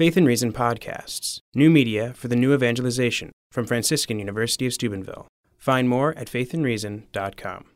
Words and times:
Faith 0.00 0.16
and 0.16 0.26
Reason 0.26 0.50
Podcasts, 0.50 1.40
new 1.54 1.68
media 1.68 2.14
for 2.14 2.28
the 2.28 2.34
new 2.34 2.54
evangelization 2.54 3.32
from 3.52 3.66
Franciscan 3.66 4.18
University 4.18 4.64
of 4.64 4.72
Steubenville. 4.72 5.28
Find 5.58 5.90
more 5.90 6.16
at 6.16 6.26
faithandreason.com. 6.26 7.66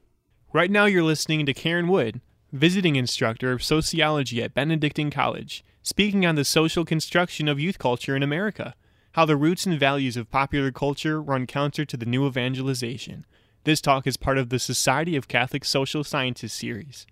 Right 0.50 0.71
now, 0.71 0.87
you're 0.87 1.02
listening 1.02 1.45
to 1.45 1.52
Karen 1.52 1.87
Wood, 1.87 2.22
visiting 2.50 2.96
instructor 2.96 3.52
of 3.52 3.62
sociology 3.62 4.42
at 4.42 4.54
Benedictine 4.54 5.10
College, 5.10 5.62
speaking 5.82 6.24
on 6.24 6.34
the 6.34 6.46
social 6.46 6.87
construction 6.87 7.46
of 7.46 7.60
youth 7.60 7.79
culture 7.79 8.16
in 8.16 8.23
America, 8.23 8.75
how 9.12 9.27
the 9.27 9.36
roots 9.36 9.66
and 9.66 9.79
values 9.79 10.16
of 10.16 10.30
popular 10.30 10.72
culture 10.72 11.20
run 11.20 11.46
counter 11.46 11.84
to 11.84 11.96
the 11.98 12.06
new 12.06 12.27
evangelization. 12.27 13.27
This 13.64 13.82
talk 13.82 14.06
is 14.06 14.16
part 14.16 14.38
of 14.38 14.48
the 14.48 14.59
Society 14.59 15.14
of 15.14 15.29
Catholic 15.29 15.66
Social 15.66 16.02
Scientists 16.02 16.54
series. 16.54 17.06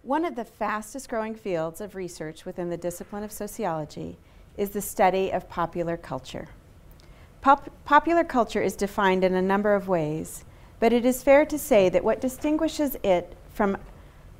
One 0.00 0.24
of 0.24 0.34
the 0.34 0.46
fastest 0.46 1.10
growing 1.10 1.34
fields 1.34 1.82
of 1.82 1.94
research 1.94 2.46
within 2.46 2.70
the 2.70 2.78
discipline 2.78 3.22
of 3.22 3.32
sociology 3.32 4.16
is 4.56 4.70
the 4.70 4.80
study 4.80 5.30
of 5.30 5.48
popular 5.48 5.96
culture. 5.96 6.48
Pop- 7.40 7.70
popular 7.84 8.24
culture 8.24 8.62
is 8.62 8.74
defined 8.74 9.22
in 9.22 9.34
a 9.34 9.42
number 9.42 9.74
of 9.74 9.88
ways, 9.88 10.44
but 10.80 10.92
it 10.92 11.04
is 11.04 11.22
fair 11.22 11.44
to 11.46 11.58
say 11.58 11.88
that 11.88 12.04
what 12.04 12.20
distinguishes 12.20 12.96
it 13.02 13.36
from 13.52 13.76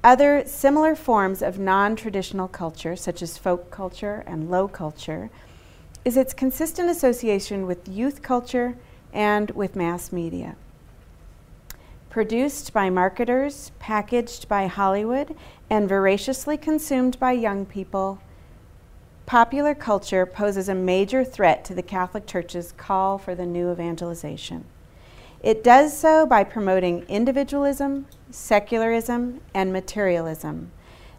other 0.03 0.45
similar 0.47 0.95
forms 0.95 1.43
of 1.43 1.59
non 1.59 1.97
traditional 1.97 2.49
culture, 2.49 2.97
such 2.97 3.23
as 3.23 3.39
folk 3.39 3.71
culture 3.71 4.23
and 4.27 4.51
low 4.51 4.69
culture, 4.69 5.31
is 6.05 6.17
its 6.17 6.33
consistent 6.33 6.89
association 6.89 7.67
with 7.67 7.89
youth 7.89 8.23
culture 8.23 8.77
and 9.13 9.51
with 9.51 9.75
mass 9.75 10.13
media. 10.13 10.55
Produced 12.11 12.73
by 12.73 12.89
marketers, 12.89 13.73
packaged 13.79 14.49
by 14.49 14.69
Hollywood, 14.69 15.35
and 15.69 15.89
voraciously 15.89 16.57
consumed 16.57 17.19
by 17.19 17.33
young 17.33 17.67
people, 17.67 18.21
popular 19.27 19.75
culture 19.75 20.25
poses 20.25 20.69
a 20.69 20.75
major 20.75 21.25
threat 21.25 21.65
to 21.65 21.75
the 21.75 21.83
Catholic 21.83 22.27
Church's 22.27 22.73
call 22.73 23.19
for 23.19 23.35
the 23.35 23.45
new 23.45 23.73
evangelization. 23.73 24.65
It 25.43 25.63
does 25.63 25.97
so 25.97 26.25
by 26.27 26.45
promoting 26.45 27.05
individualism, 27.09 28.07
secularism, 28.31 29.41
and 29.53 29.73
materialism, 29.73 30.71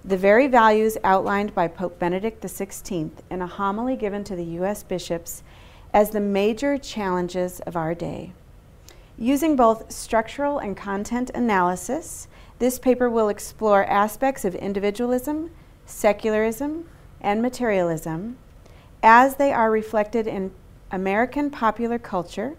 the 0.04 0.18
very 0.18 0.48
values 0.48 0.98
outlined 1.04 1.54
by 1.54 1.68
Pope 1.68 2.00
Benedict 2.00 2.42
XVI 2.42 3.12
in 3.30 3.42
a 3.42 3.48
homily 3.48 3.98
given 3.98 4.24
to 4.24 4.36
the 4.36 4.44
U.S. 4.44 4.84
bishops 4.84 5.44
as 5.94 6.12
the 6.12 6.22
major 6.22 6.78
challenges 6.78 7.60
of 7.62 7.76
our 7.76 7.94
day. 7.94 8.32
Using 9.18 9.56
both 9.56 9.92
structural 9.92 10.60
and 10.60 10.78
content 10.78 11.30
analysis, 11.36 12.28
this 12.60 12.80
paper 12.80 13.10
will 13.10 13.30
explore 13.30 13.84
aspects 13.86 14.46
of 14.46 14.56
individualism, 14.56 15.52
secularism, 15.86 16.86
and 17.28 17.42
materialism 17.42 18.38
as 19.04 19.36
they 19.36 19.52
are 19.52 19.70
reflected 19.70 20.28
in 20.28 20.50
American 20.92 21.50
popular 21.50 22.00
culture, 22.00 22.56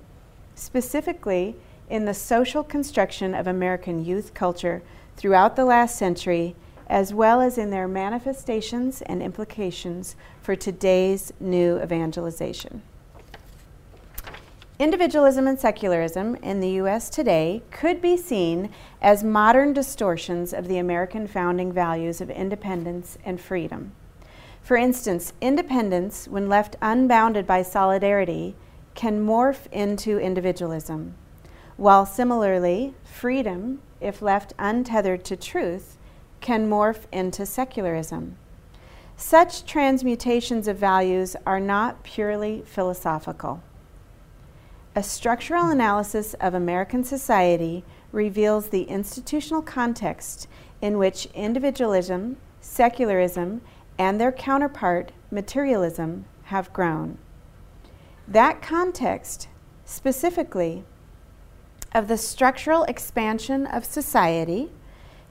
specifically 0.54 1.56
in 1.88 2.04
the 2.04 2.12
social 2.12 2.62
construction 2.62 3.34
of 3.34 3.46
American 3.46 4.04
youth 4.04 4.34
culture 4.34 4.82
throughout 5.16 5.56
the 5.56 5.64
last 5.64 5.96
century, 5.96 6.54
as 6.86 7.14
well 7.14 7.40
as 7.40 7.56
in 7.56 7.70
their 7.70 7.88
manifestations 7.88 9.00
and 9.06 9.22
implications 9.22 10.16
for 10.42 10.54
today's 10.54 11.32
new 11.40 11.80
evangelization. 11.82 12.82
Individualism 14.78 15.46
and 15.46 15.58
secularism 15.58 16.34
in 16.42 16.60
the 16.60 16.72
U.S. 16.82 17.08
today 17.08 17.62
could 17.70 18.02
be 18.02 18.18
seen 18.18 18.68
as 19.00 19.24
modern 19.24 19.72
distortions 19.72 20.52
of 20.52 20.68
the 20.68 20.76
American 20.76 21.26
founding 21.26 21.72
values 21.72 22.20
of 22.20 22.28
independence 22.28 23.16
and 23.24 23.40
freedom. 23.40 23.92
For 24.68 24.76
instance, 24.76 25.32
independence, 25.40 26.28
when 26.28 26.46
left 26.46 26.76
unbounded 26.82 27.46
by 27.46 27.62
solidarity, 27.62 28.54
can 28.94 29.24
morph 29.24 29.66
into 29.72 30.18
individualism, 30.18 31.14
while 31.78 32.04
similarly, 32.04 32.92
freedom, 33.02 33.80
if 33.98 34.20
left 34.20 34.52
untethered 34.58 35.24
to 35.24 35.36
truth, 35.36 35.96
can 36.42 36.68
morph 36.68 37.06
into 37.10 37.46
secularism. 37.46 38.36
Such 39.16 39.64
transmutations 39.64 40.68
of 40.68 40.76
values 40.76 41.34
are 41.46 41.60
not 41.60 42.02
purely 42.02 42.62
philosophical. 42.66 43.62
A 44.94 45.02
structural 45.02 45.70
analysis 45.70 46.34
of 46.42 46.52
American 46.52 47.04
society 47.04 47.84
reveals 48.12 48.68
the 48.68 48.82
institutional 48.82 49.62
context 49.62 50.46
in 50.82 50.98
which 50.98 51.24
individualism, 51.32 52.36
secularism, 52.60 53.62
and 53.98 54.20
their 54.20 54.32
counterpart, 54.32 55.12
materialism, 55.30 56.24
have 56.44 56.72
grown. 56.72 57.18
That 58.26 58.62
context, 58.62 59.48
specifically, 59.84 60.84
of 61.92 62.08
the 62.08 62.18
structural 62.18 62.84
expansion 62.84 63.66
of 63.66 63.84
society, 63.84 64.70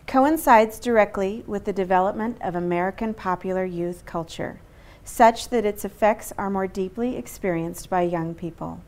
coincides 0.07 0.79
directly 0.79 1.43
with 1.45 1.65
the 1.65 1.73
development 1.73 2.37
of 2.41 2.55
American 2.55 3.13
popular 3.13 3.65
youth 3.65 4.05
culture, 4.05 4.59
such 5.03 5.49
that 5.49 5.65
its 5.65 5.85
effects 5.85 6.33
are 6.37 6.49
more 6.49 6.67
deeply 6.67 7.17
experienced 7.17 7.89
by 7.89 8.01
young 8.01 8.33
people. 8.33 8.81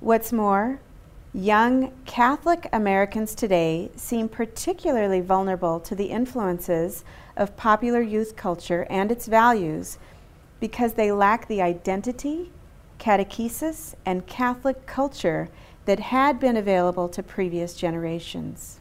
What's 0.00 0.32
more, 0.32 0.80
young 1.32 1.92
Catholic 2.06 2.68
Americans 2.72 3.34
today 3.34 3.90
seem 3.96 4.28
particularly 4.28 5.20
vulnerable 5.20 5.78
to 5.80 5.94
the 5.94 6.06
influences 6.06 7.04
of 7.36 7.56
popular 7.56 8.00
youth 8.00 8.36
culture 8.36 8.86
and 8.88 9.10
its 9.12 9.26
values 9.26 9.98
because 10.60 10.94
they 10.94 11.12
lack 11.12 11.46
the 11.48 11.60
identity, 11.60 12.50
catechesis, 12.98 13.94
and 14.04 14.26
Catholic 14.26 14.86
culture 14.86 15.48
that 15.84 16.00
had 16.00 16.40
been 16.40 16.56
available 16.56 17.08
to 17.08 17.22
previous 17.22 17.74
generations. 17.74 18.80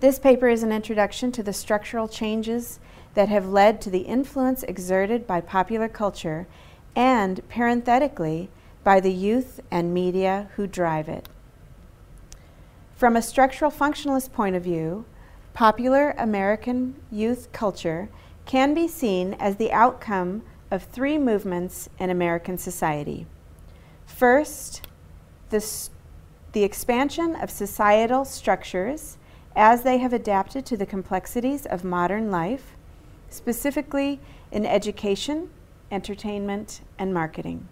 This 0.00 0.18
paper 0.18 0.48
is 0.48 0.62
an 0.62 0.72
introduction 0.72 1.32
to 1.32 1.42
the 1.42 1.52
structural 1.52 2.08
changes 2.08 2.78
that 3.14 3.28
have 3.28 3.48
led 3.48 3.80
to 3.80 3.90
the 3.90 4.00
influence 4.00 4.62
exerted 4.64 5.26
by 5.26 5.40
popular 5.40 5.88
culture 5.88 6.46
and, 6.94 7.46
parenthetically, 7.48 8.48
by 8.84 9.00
the 9.00 9.12
youth 9.12 9.60
and 9.70 9.92
media 9.92 10.50
who 10.56 10.66
drive 10.66 11.08
it. 11.08 11.28
From 12.94 13.16
a 13.16 13.22
structural 13.22 13.70
functionalist 13.70 14.32
point 14.32 14.56
of 14.56 14.62
view, 14.62 15.04
popular 15.58 16.14
American 16.18 16.94
youth 17.10 17.50
culture 17.50 18.08
can 18.46 18.74
be 18.74 18.86
seen 18.86 19.34
as 19.40 19.56
the 19.56 19.72
outcome 19.72 20.40
of 20.70 20.84
three 20.84 21.18
movements 21.18 21.88
in 21.98 22.10
American 22.10 22.56
society. 22.56 23.26
First, 24.06 24.86
the, 25.50 25.60
the 26.52 26.62
expansion 26.62 27.34
of 27.34 27.50
societal 27.50 28.24
structures 28.24 29.18
as 29.56 29.82
they 29.82 29.98
have 29.98 30.12
adapted 30.12 30.64
to 30.64 30.76
the 30.76 30.86
complexities 30.86 31.66
of 31.66 31.82
modern 31.82 32.30
life, 32.30 32.76
specifically 33.28 34.20
in 34.52 34.64
education, 34.64 35.50
entertainment, 35.90 36.82
and 37.00 37.12
marketing. 37.12 37.66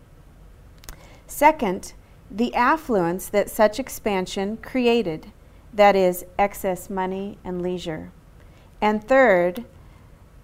Second, 1.28 1.92
the 2.28 2.52
affluence 2.52 3.28
that 3.28 3.48
such 3.48 3.78
expansion 3.78 4.56
created 4.56 5.30
that 5.76 5.94
is, 5.94 6.24
excess 6.38 6.90
money 6.90 7.38
and 7.44 7.62
leisure. 7.62 8.10
And 8.80 9.02
third, 9.02 9.64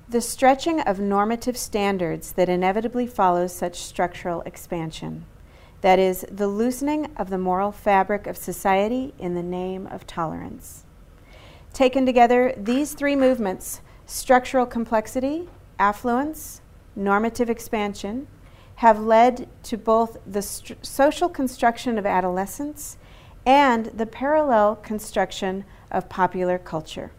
the 0.08 0.20
stretching 0.20 0.80
of 0.80 1.00
normative 1.00 1.56
standards 1.56 2.32
that 2.32 2.48
inevitably 2.48 3.06
follows 3.06 3.52
such 3.52 3.76
structural 3.76 4.42
expansion. 4.42 5.24
That 5.80 5.98
is, 5.98 6.24
the 6.30 6.48
loosening 6.48 7.10
of 7.16 7.30
the 7.30 7.38
moral 7.38 7.72
fabric 7.72 8.26
of 8.26 8.36
society 8.36 9.14
in 9.18 9.34
the 9.34 9.42
name 9.42 9.86
of 9.86 10.06
tolerance. 10.06 10.84
Taken 11.72 12.04
together, 12.04 12.54
these 12.56 12.92
three 12.92 13.16
movements 13.16 13.80
structural 14.04 14.66
complexity, 14.66 15.48
affluence, 15.78 16.60
normative 16.94 17.48
expansion 17.48 18.26
have 18.76 19.00
led 19.00 19.48
to 19.62 19.78
both 19.78 20.18
the 20.26 20.42
social 20.42 21.28
construction 21.28 21.96
of 21.96 22.04
adolescence 22.04 22.98
and 23.44 23.86
the 23.86 24.06
parallel 24.06 24.76
construction 24.76 25.64
of 25.90 26.08
popular 26.08 26.58
culture. 26.58 27.10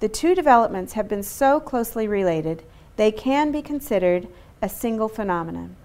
The 0.00 0.08
two 0.08 0.34
developments 0.34 0.92
have 0.92 1.08
been 1.08 1.22
so 1.22 1.58
closely 1.58 2.06
related, 2.06 2.62
they 2.96 3.10
can 3.10 3.50
be 3.50 3.62
considered 3.62 4.28
a 4.62 4.68
single 4.68 5.08
phenomenon, 5.08 5.76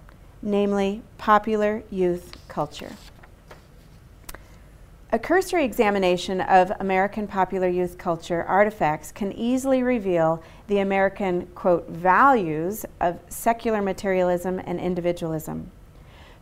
namely 0.42 1.02
popular 1.18 1.82
youth 1.90 2.36
culture. 2.48 2.92
A 5.14 5.18
cursory 5.18 5.64
examination 5.64 6.40
of 6.40 6.72
American 6.80 7.28
popular 7.28 7.68
youth 7.68 7.98
culture 7.98 8.42
artifacts 8.42 9.12
can 9.12 9.30
easily 9.32 9.80
reveal 9.80 10.42
the 10.66 10.80
American, 10.80 11.46
quote, 11.54 11.88
values 11.88 12.84
of 13.00 13.20
secular 13.28 13.80
materialism 13.80 14.60
and 14.64 14.80
individualism. 14.80 15.70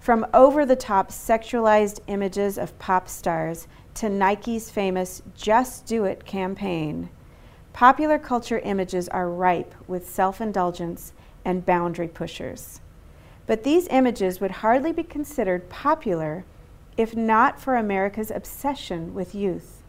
From 0.03 0.27
over 0.35 0.67
the 0.67 0.75
top 0.75 1.11
sexualized 1.11 2.01
images 2.09 2.59
of 2.59 2.77
pop 2.81 3.07
stars 3.07 3.69
to 3.95 4.09
Nike's 4.09 4.69
famous 4.69 5.23
Just 5.37 5.87
Do 5.87 6.07
It 6.07 6.25
campaign, 6.25 7.09
popular 7.73 8.19
culture 8.19 8.59
images 8.59 9.09
are 9.11 9.31
ripe 9.31 9.73
with 9.87 10.11
self 10.11 10.41
indulgence 10.41 11.13
and 11.45 11.65
boundary 11.65 12.09
pushers. 12.09 12.81
But 13.47 13.63
these 13.63 13.87
images 13.93 14.41
would 14.41 14.51
hardly 14.51 14.91
be 14.91 15.05
considered 15.05 15.71
popular 15.71 16.45
if 16.97 17.15
not 17.15 17.61
for 17.61 17.77
America's 17.77 18.33
obsession 18.33 19.15
with 19.15 19.37
youth. 19.37 19.85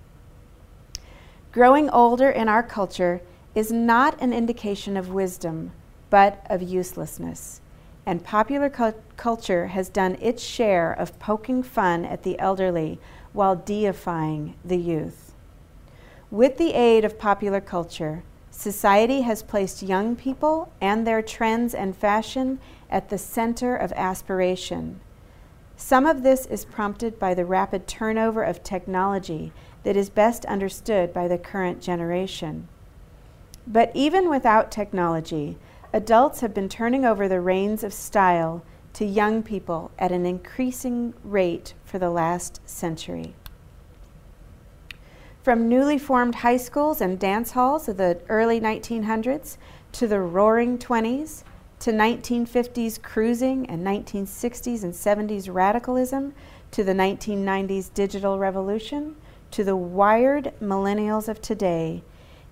Growing 1.51 1.89
older 1.89 2.29
in 2.29 2.47
our 2.47 2.61
culture 2.61 3.23
is 3.55 3.71
not 3.71 4.21
an 4.21 4.31
indication 4.31 4.95
of 4.95 5.09
wisdom, 5.09 5.71
but 6.11 6.45
of 6.51 6.61
uselessness. 6.61 7.61
And 8.05 8.23
popular 8.23 8.69
cu- 8.69 8.93
culture 9.15 9.67
has 9.67 9.89
done 9.89 10.17
its 10.19 10.43
share 10.43 10.91
of 10.91 11.19
poking 11.19 11.63
fun 11.63 12.05
at 12.05 12.23
the 12.23 12.37
elderly 12.39 12.99
while 13.31 13.55
deifying 13.55 14.55
the 14.63 14.77
youth. 14.77 15.33
With 16.29 16.57
the 16.57 16.73
aid 16.73 17.05
of 17.05 17.19
popular 17.19 17.61
culture, 17.61 18.23
society 18.51 19.21
has 19.21 19.43
placed 19.43 19.83
young 19.83 20.15
people 20.15 20.71
and 20.81 21.05
their 21.05 21.21
trends 21.21 21.73
and 21.73 21.95
fashion 21.95 22.59
at 22.89 23.09
the 23.09 23.17
center 23.17 23.75
of 23.75 23.91
aspiration. 23.93 24.99
Some 25.75 26.05
of 26.05 26.23
this 26.23 26.45
is 26.45 26.65
prompted 26.65 27.19
by 27.19 27.33
the 27.33 27.45
rapid 27.45 27.87
turnover 27.87 28.43
of 28.43 28.63
technology 28.63 29.51
that 29.83 29.97
is 29.97 30.09
best 30.09 30.45
understood 30.45 31.13
by 31.13 31.27
the 31.27 31.37
current 31.37 31.81
generation. 31.81 32.67
But 33.65 33.91
even 33.93 34.29
without 34.29 34.71
technology, 34.71 35.57
adults 35.93 36.41
have 36.41 36.53
been 36.53 36.67
turning 36.67 37.05
over 37.05 37.27
the 37.27 37.39
reins 37.39 37.83
of 37.83 37.93
style 37.93 38.63
to 38.93 39.05
young 39.05 39.43
people 39.43 39.91
at 39.99 40.11
an 40.11 40.25
increasing 40.25 41.13
rate 41.23 41.73
for 41.85 41.99
the 41.99 42.09
last 42.09 42.59
century. 42.65 43.35
From 45.43 45.69
newly 45.69 45.97
formed 45.97 46.35
high 46.35 46.57
schools 46.57 47.01
and 47.01 47.19
dance 47.19 47.51
halls 47.51 47.87
of 47.87 47.97
the 47.97 48.19
early 48.27 48.59
1900s 48.59 49.57
to 49.91 50.07
the 50.07 50.19
roaring 50.19 50.77
20s, 50.77 51.43
to 51.79 51.91
1950s 51.91 53.01
cruising 53.01 53.69
and 53.69 53.85
1960s 53.85 54.83
and 54.83 54.93
70s 54.93 55.53
radicalism, 55.53 56.33
to 56.71 56.83
the 56.83 56.93
1990s 56.93 57.93
digital 57.93 58.39
revolution, 58.39 59.15
to 59.51 59.63
the 59.63 59.75
wired 59.75 60.53
millennials 60.61 61.27
of 61.27 61.41
today, 61.41 62.01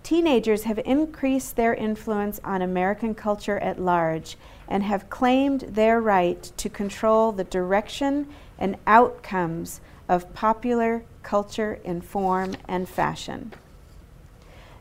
teenagers 0.03 0.63
have 0.63 0.80
increased 0.86 1.56
their 1.56 1.74
influence 1.74 2.39
on 2.44 2.62
American 2.62 3.13
culture 3.13 3.59
at 3.59 3.80
large 3.80 4.38
and 4.68 4.83
have 4.83 5.09
claimed 5.09 5.62
their 5.62 6.01
right 6.01 6.51
to 6.57 6.69
control 6.69 7.31
the 7.31 7.44
direction 7.44 8.27
and 8.57 8.77
outcomes 8.88 9.81
of 10.07 10.33
popular 10.33 11.03
culture 11.24 11.80
in 11.83 12.01
form 12.01 12.56
and 12.68 12.88
fashion. 12.88 13.53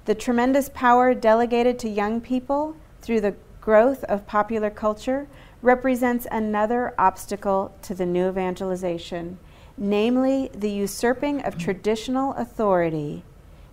The 0.06 0.14
tremendous 0.14 0.68
power 0.68 1.14
delegated 1.14 1.78
to 1.80 1.88
young 1.88 2.20
people 2.20 2.76
through 3.02 3.20
the 3.20 3.34
growth 3.60 4.02
of 4.04 4.26
popular 4.26 4.70
culture 4.70 5.28
represents 5.62 6.26
another 6.30 6.94
obstacle 6.98 7.72
to 7.82 7.94
the 7.94 8.06
new 8.06 8.28
evangelization, 8.28 9.38
namely 9.76 10.50
the 10.54 10.70
usurping 10.70 11.42
of 11.42 11.58
traditional 11.58 12.32
authority 12.34 13.22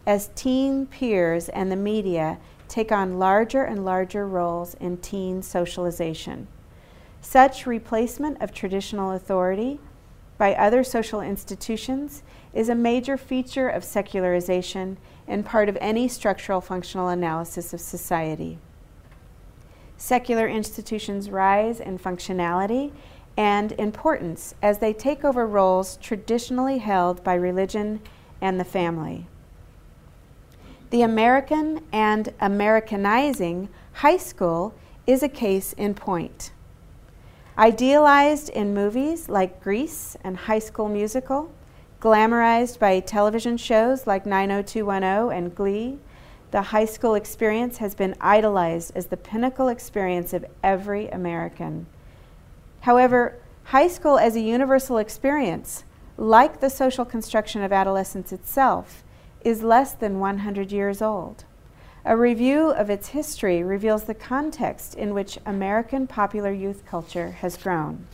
as 0.07 0.31
teen 0.33 0.87
peers 0.87 1.49
and 1.49 1.71
the 1.71 1.75
media 1.75 2.39
take 2.67 2.91
on 2.91 3.19
larger 3.19 3.63
and 3.63 3.85
larger 3.85 4.27
roles 4.27 4.73
in 4.75 4.97
teen 4.97 5.43
socialization. 5.43 6.47
Such 7.21 7.67
replacement 7.67 8.41
of 8.41 8.51
traditional 8.51 9.11
authority 9.11 9.79
by 10.39 10.55
other 10.55 10.83
social 10.83 11.21
institutions 11.21 12.23
is 12.55 12.69
a 12.69 12.75
major 12.75 13.17
feature 13.17 13.69
of 13.69 13.83
secularization 13.83 14.97
and 15.27 15.45
part 15.45 15.69
of 15.69 15.77
any 15.79 16.07
structural 16.07 16.61
functional 16.61 17.09
analysis 17.09 17.71
of 17.71 17.79
society 17.79 18.57
secular 19.97 20.47
institutions 20.47 21.29
rise 21.29 21.79
in 21.79 21.97
functionality 21.97 22.91
and 23.35 23.71
importance 23.73 24.55
as 24.61 24.79
they 24.79 24.93
take 24.93 25.25
over 25.25 25.45
roles 25.45 25.97
traditionally 25.97 26.77
held 26.77 27.23
by 27.23 27.33
religion 27.33 27.99
and 28.39 28.59
the 28.59 28.65
family. 28.65 29.27
The 30.89 31.01
American 31.01 31.83
and 31.91 32.33
Americanizing 32.39 33.67
high 33.91 34.15
school 34.15 34.73
is 35.05 35.21
a 35.21 35.27
case 35.27 35.73
in 35.73 35.93
point. 35.93 36.51
Idealized 37.57 38.47
in 38.49 38.73
movies 38.73 39.27
like 39.27 39.61
Grease 39.61 40.15
and 40.23 40.37
High 40.37 40.59
School 40.59 40.87
Musical, 40.87 41.51
glamorized 41.99 42.79
by 42.79 43.01
television 43.01 43.57
shows 43.57 44.07
like 44.07 44.25
90210 44.25 45.37
and 45.37 45.53
Glee, 45.53 45.97
the 46.51 46.61
high 46.61 46.85
school 46.85 47.15
experience 47.15 47.79
has 47.79 47.93
been 47.93 48.15
idolized 48.21 48.95
as 48.95 49.07
the 49.07 49.17
pinnacle 49.17 49.67
experience 49.67 50.31
of 50.31 50.45
every 50.63 51.09
American. 51.09 51.85
However, 52.81 53.37
high 53.65 53.89
school 53.89 54.17
as 54.17 54.37
a 54.37 54.39
universal 54.39 54.99
experience, 54.99 55.83
like 56.15 56.61
the 56.61 56.69
social 56.69 57.03
construction 57.03 57.61
of 57.61 57.73
adolescence 57.73 58.31
itself, 58.31 59.03
is 59.47 59.63
less 59.63 59.93
than 59.93 60.19
100 60.19 60.73
years 60.73 61.01
old. 61.01 61.45
A 62.03 62.17
review 62.17 62.71
of 62.71 62.89
its 62.89 63.09
history 63.09 63.63
reveals 63.63 64.03
the 64.03 64.13
context 64.13 64.93
in 64.93 65.13
which 65.13 65.39
American 65.45 66.05
popular 66.05 66.51
youth 66.51 66.83
culture 66.85 67.31
has 67.31 67.55
grown. 67.55 68.07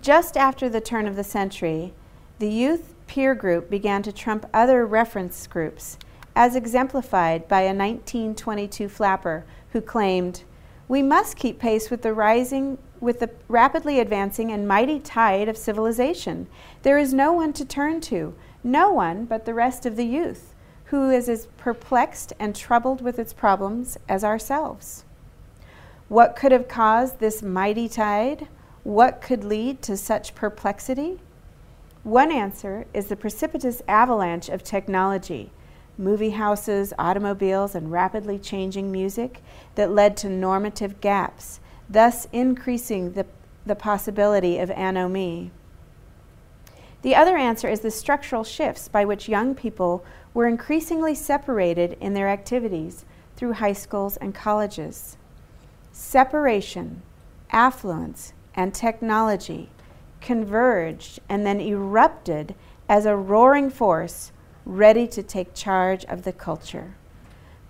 Just 0.00 0.38
after 0.38 0.70
the 0.70 0.80
turn 0.80 1.06
of 1.06 1.16
the 1.16 1.24
century, 1.24 1.92
the 2.38 2.48
youth 2.48 2.94
peer 3.06 3.34
group 3.34 3.68
began 3.68 4.02
to 4.04 4.10
trump 4.10 4.46
other 4.54 4.86
reference 4.86 5.46
groups 5.46 5.98
as 6.34 6.56
exemplified 6.56 7.46
by 7.46 7.60
a 7.60 7.74
1922 7.74 8.88
flapper 8.88 9.44
who 9.72 9.82
claimed, 9.82 10.44
"We 10.88 11.02
must 11.02 11.36
keep 11.36 11.58
pace 11.58 11.90
with 11.90 12.00
the 12.00 12.14
rising 12.14 12.78
with 13.00 13.20
the 13.20 13.28
rapidly 13.48 14.00
advancing 14.00 14.50
and 14.50 14.66
mighty 14.66 14.98
tide 14.98 15.46
of 15.46 15.58
civilization. 15.58 16.46
There 16.84 16.96
is 16.96 17.12
no 17.12 17.34
one 17.34 17.52
to 17.52 17.64
turn 17.66 18.00
to, 18.02 18.34
no 18.64 18.90
one 18.90 19.26
but 19.26 19.44
the 19.44 19.54
rest 19.54 19.86
of 19.86 19.94
the 19.94 20.06
youth, 20.06 20.54
who 20.86 21.10
is 21.10 21.28
as 21.28 21.46
perplexed 21.56 22.32
and 22.40 22.56
troubled 22.56 23.02
with 23.02 23.18
its 23.18 23.32
problems 23.32 23.96
as 24.08 24.24
ourselves." 24.24 25.04
What 26.08 26.34
could 26.34 26.52
have 26.52 26.68
caused 26.68 27.18
this 27.18 27.42
mighty 27.42 27.88
tide? 27.88 28.48
What 28.82 29.20
could 29.20 29.44
lead 29.44 29.82
to 29.82 29.96
such 29.96 30.34
perplexity? 30.34 31.20
One 32.02 32.30
answer 32.30 32.86
is 32.92 33.06
the 33.06 33.16
precipitous 33.16 33.80
avalanche 33.88 34.48
of 34.48 34.62
technology 34.62 35.50
movie 35.96 36.30
houses, 36.30 36.92
automobiles, 36.98 37.74
and 37.74 37.90
rapidly 37.90 38.38
changing 38.38 38.90
music 38.90 39.40
that 39.74 39.90
led 39.90 40.16
to 40.16 40.28
normative 40.28 41.00
gaps, 41.00 41.60
thus 41.88 42.26
increasing 42.32 43.12
the, 43.12 43.26
the 43.64 43.76
possibility 43.76 44.58
of 44.58 44.70
anomie. 44.70 45.50
The 47.04 47.14
other 47.14 47.36
answer 47.36 47.68
is 47.68 47.80
the 47.80 47.90
structural 47.90 48.44
shifts 48.44 48.88
by 48.88 49.04
which 49.04 49.28
young 49.28 49.54
people 49.54 50.02
were 50.32 50.46
increasingly 50.46 51.14
separated 51.14 51.98
in 52.00 52.14
their 52.14 52.30
activities 52.30 53.04
through 53.36 53.52
high 53.52 53.74
schools 53.74 54.16
and 54.16 54.34
colleges. 54.34 55.18
Separation, 55.92 57.02
affluence, 57.50 58.32
and 58.54 58.72
technology 58.72 59.68
converged 60.22 61.20
and 61.28 61.44
then 61.44 61.60
erupted 61.60 62.54
as 62.88 63.04
a 63.04 63.14
roaring 63.14 63.68
force 63.68 64.32
ready 64.64 65.06
to 65.08 65.22
take 65.22 65.52
charge 65.52 66.06
of 66.06 66.22
the 66.22 66.32
culture. 66.32 66.94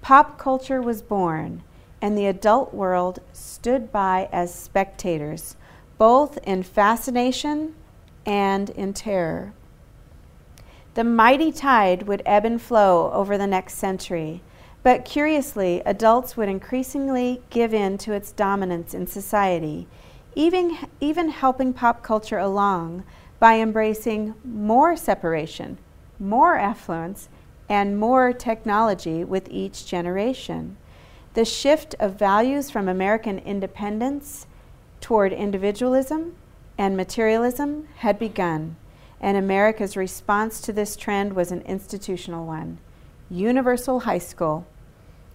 Pop 0.01 0.39
culture 0.39 0.81
was 0.81 1.03
born, 1.03 1.65
and 2.01 2.17
the 2.17 2.27
adult 2.27 2.73
world 2.73 3.19
stood 3.33 3.91
by 3.91 4.29
as 4.31 4.55
spectators, 4.55 5.57
both 5.99 6.39
in 6.45 6.63
fascination 6.63 7.75
and 8.27 8.71
in 8.71 8.93
terror. 8.93 9.53
The 10.95 11.05
mighty 11.05 11.51
tide 11.51 12.05
would 12.05 12.23
ebb 12.25 12.45
and 12.45 12.61
flow 12.61 13.11
over 13.13 13.37
the 13.37 13.47
next 13.47 13.75
century, 13.75 14.43
but 14.83 15.05
curiously, 15.05 15.83
adults 15.85 16.37
would 16.37 16.49
increasingly 16.49 17.43
give 17.51 17.75
in 17.75 17.99
to 17.99 18.13
its 18.13 18.33
dominance 18.33 18.95
in 18.95 19.07
society, 19.07 19.87
even, 20.35 20.77
even 21.01 21.31
helping 21.31 21.73
pop 21.73 22.03
culture 22.03 22.39
along 22.39 23.05
by 23.41 23.59
embracing 23.59 24.35
more 24.45 24.97
separation 24.97 25.79
more 26.19 26.57
affluence, 26.57 27.29
and 27.69 27.99
more 27.99 28.33
technology 28.33 29.25
with 29.25 29.49
each 29.51 29.87
generation. 29.87 30.77
The 31.35 31.45
shift 31.45 31.95
of 31.99 32.19
values 32.19 32.71
from 32.71 32.89
American 32.89 33.39
independence 33.39 34.47
toward 35.01 35.33
individualism 35.33 36.35
and 36.77 36.97
materialism 36.97 37.89
had 37.99 38.19
begun, 38.19 38.77
and 39.21 39.37
America's 39.37 39.97
response 39.97 40.61
to 40.61 40.73
this 40.73 40.97
trend 40.97 41.35
was 41.35 41.53
an 41.53 41.63
institutional 41.63 42.47
one 42.47 42.79
universal 43.31 44.01
high 44.01 44.19
school, 44.19 44.67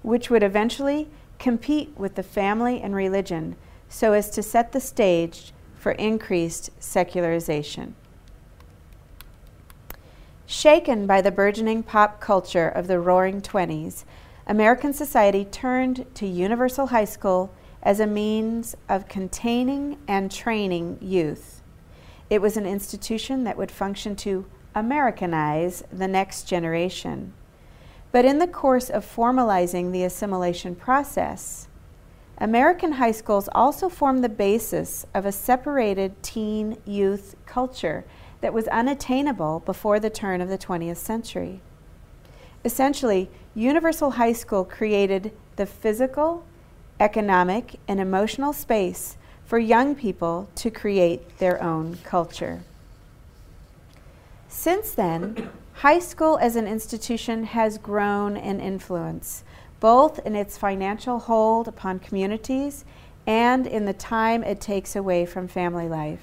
which 0.03 0.29
would 0.29 0.43
eventually 0.43 1.07
compete 1.39 1.91
with 1.97 2.15
the 2.15 2.23
family 2.23 2.79
and 2.81 2.95
religion 2.95 3.55
so 3.89 4.13
as 4.13 4.29
to 4.29 4.43
set 4.43 4.71
the 4.71 4.79
stage 4.79 5.51
for 5.75 5.93
increased 5.93 6.69
secularization. 6.79 7.95
Shaken 10.45 11.07
by 11.07 11.21
the 11.21 11.31
burgeoning 11.31 11.83
pop 11.83 12.19
culture 12.19 12.67
of 12.67 12.87
the 12.87 12.99
roaring 12.99 13.41
20s, 13.41 14.03
American 14.47 14.93
society 14.93 15.45
turned 15.45 16.05
to 16.15 16.25
universal 16.25 16.87
high 16.87 17.05
school 17.05 17.53
as 17.81 17.99
a 17.99 18.07
means 18.07 18.75
of 18.87 19.07
containing 19.07 19.97
and 20.07 20.31
training 20.31 20.97
youth. 21.01 21.61
It 22.29 22.41
was 22.41 22.57
an 22.57 22.65
institution 22.65 23.43
that 23.43 23.57
would 23.57 23.71
function 23.71 24.15
to 24.17 24.45
Americanize 24.75 25.83
the 25.91 26.07
next 26.07 26.43
generation. 26.43 27.33
But 28.11 28.25
in 28.25 28.39
the 28.39 28.47
course 28.47 28.89
of 28.89 29.05
formalizing 29.05 29.91
the 29.91 30.03
assimilation 30.03 30.75
process, 30.75 31.67
American 32.37 32.93
high 32.93 33.11
schools 33.11 33.49
also 33.53 33.89
formed 33.89 34.23
the 34.23 34.29
basis 34.29 35.05
of 35.13 35.25
a 35.25 35.31
separated 35.31 36.21
teen 36.23 36.77
youth 36.85 37.35
culture 37.45 38.05
that 38.41 38.53
was 38.53 38.67
unattainable 38.69 39.59
before 39.65 39.99
the 39.99 40.09
turn 40.09 40.39
of 40.39 40.49
the 40.49 40.57
20th 40.57 40.97
century. 40.97 41.61
Essentially, 42.63 43.29
Universal 43.53 44.11
High 44.11 44.33
School 44.33 44.63
created 44.63 45.33
the 45.57 45.65
physical, 45.65 46.45
economic, 46.99 47.79
and 47.87 47.99
emotional 47.99 48.53
space 48.53 49.17
for 49.45 49.57
young 49.57 49.95
people 49.95 50.49
to 50.55 50.69
create 50.69 51.37
their 51.39 51.61
own 51.61 51.97
culture. 52.03 52.61
Since 54.47 54.91
then, 54.91 55.49
high 55.73 55.99
school 55.99 56.37
as 56.39 56.55
an 56.55 56.67
institution 56.67 57.45
has 57.45 57.77
grown 57.77 58.35
in 58.35 58.59
influence, 58.59 59.43
both 59.79 60.19
in 60.25 60.35
its 60.35 60.57
financial 60.57 61.19
hold 61.19 61.67
upon 61.67 61.99
communities 61.99 62.83
and 63.25 63.65
in 63.67 63.85
the 63.85 63.93
time 63.93 64.43
it 64.43 64.59
takes 64.59 64.95
away 64.95 65.25
from 65.25 65.47
family 65.47 65.87
life. 65.87 66.21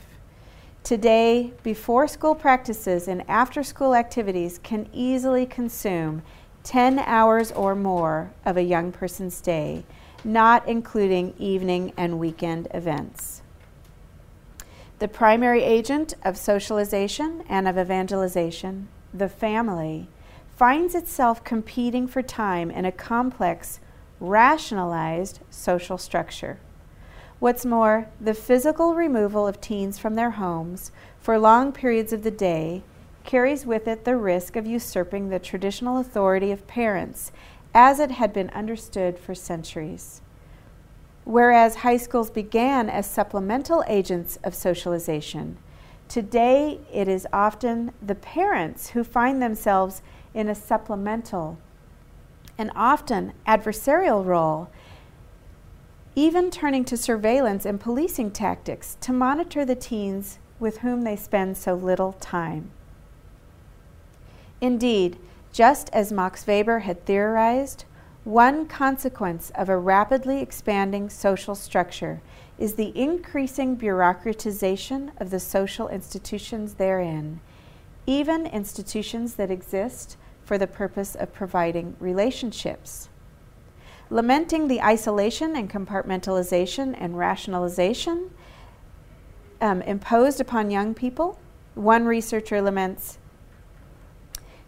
Today, 0.82 1.52
before 1.62 2.06
school 2.06 2.34
practices 2.34 3.08
and 3.08 3.28
after 3.28 3.62
school 3.62 3.94
activities 3.94 4.60
can 4.62 4.88
easily 4.92 5.46
consume 5.46 6.22
10 6.62 6.98
hours 7.00 7.50
or 7.52 7.74
more 7.74 8.30
of 8.44 8.56
a 8.56 8.62
young 8.62 8.92
person's 8.92 9.40
day, 9.40 9.84
not 10.24 10.66
including 10.68 11.34
evening 11.38 11.92
and 11.96 12.18
weekend 12.18 12.68
events. 12.72 13.42
The 14.98 15.08
primary 15.08 15.62
agent 15.62 16.14
of 16.24 16.38
socialization 16.38 17.44
and 17.48 17.68
of 17.68 17.78
evangelization, 17.78 18.88
the 19.12 19.28
family, 19.28 20.08
finds 20.56 20.94
itself 20.94 21.44
competing 21.44 22.06
for 22.06 22.22
time 22.22 22.70
in 22.70 22.86
a 22.86 22.92
complex, 22.92 23.78
rationalized 24.20 25.40
social 25.50 25.98
structure. 25.98 26.58
What's 27.38 27.66
more, 27.66 28.08
the 28.18 28.32
physical 28.32 28.94
removal 28.94 29.46
of 29.46 29.60
teens 29.60 29.98
from 29.98 30.14
their 30.14 30.30
homes 30.30 30.90
for 31.20 31.38
long 31.38 31.72
periods 31.72 32.14
of 32.14 32.22
the 32.22 32.30
day 32.30 32.82
carries 33.24 33.66
with 33.66 33.86
it 33.86 34.06
the 34.06 34.16
risk 34.16 34.56
of 34.56 34.66
usurping 34.66 35.28
the 35.28 35.38
traditional 35.38 35.98
authority 35.98 36.50
of 36.50 36.66
parents 36.66 37.32
as 37.76 38.00
it 38.00 38.10
had 38.10 38.32
been 38.32 38.48
understood 38.50 39.18
for 39.18 39.34
centuries. 39.34 40.22
Whereas 41.24 41.76
high 41.76 41.98
schools 41.98 42.30
began 42.30 42.88
as 42.88 43.04
supplemental 43.04 43.84
agents 43.86 44.38
of 44.42 44.54
socialization, 44.54 45.58
today 46.08 46.80
it 46.90 47.06
is 47.06 47.26
often 47.34 47.92
the 48.00 48.14
parents 48.14 48.90
who 48.90 49.04
find 49.04 49.42
themselves 49.42 50.00
in 50.32 50.48
a 50.48 50.54
supplemental 50.54 51.58
and 52.56 52.70
often 52.74 53.34
adversarial 53.46 54.24
role 54.24 54.70
even 56.14 56.50
turning 56.50 56.82
to 56.86 56.96
surveillance 56.96 57.66
and 57.66 57.78
policing 57.78 58.30
tactics 58.30 58.96
to 59.02 59.12
monitor 59.12 59.66
the 59.66 59.74
teens 59.74 60.38
with 60.58 60.78
whom 60.78 61.02
they 61.02 61.14
spend 61.14 61.58
so 61.58 61.74
little 61.74 62.12
time. 62.14 62.70
Indeed, 64.62 65.18
just 65.56 65.88
as 65.94 66.12
Max 66.12 66.46
Weber 66.46 66.80
had 66.80 67.06
theorized, 67.06 67.86
one 68.24 68.66
consequence 68.66 69.50
of 69.54 69.70
a 69.70 69.78
rapidly 69.78 70.42
expanding 70.42 71.08
social 71.08 71.54
structure 71.54 72.20
is 72.58 72.74
the 72.74 72.92
increasing 72.94 73.74
bureaucratization 73.74 75.18
of 75.18 75.30
the 75.30 75.40
social 75.40 75.88
institutions 75.88 76.74
therein, 76.74 77.40
even 78.06 78.44
institutions 78.44 79.36
that 79.36 79.50
exist 79.50 80.18
for 80.44 80.58
the 80.58 80.66
purpose 80.66 81.14
of 81.14 81.32
providing 81.32 81.96
relationships. 82.00 83.08
Lamenting 84.10 84.68
the 84.68 84.82
isolation 84.82 85.56
and 85.56 85.70
compartmentalization 85.70 86.94
and 86.98 87.16
rationalization 87.16 88.30
um, 89.62 89.80
imposed 89.80 90.38
upon 90.38 90.70
young 90.70 90.92
people, 90.92 91.38
one 91.74 92.04
researcher 92.04 92.60
laments 92.60 93.16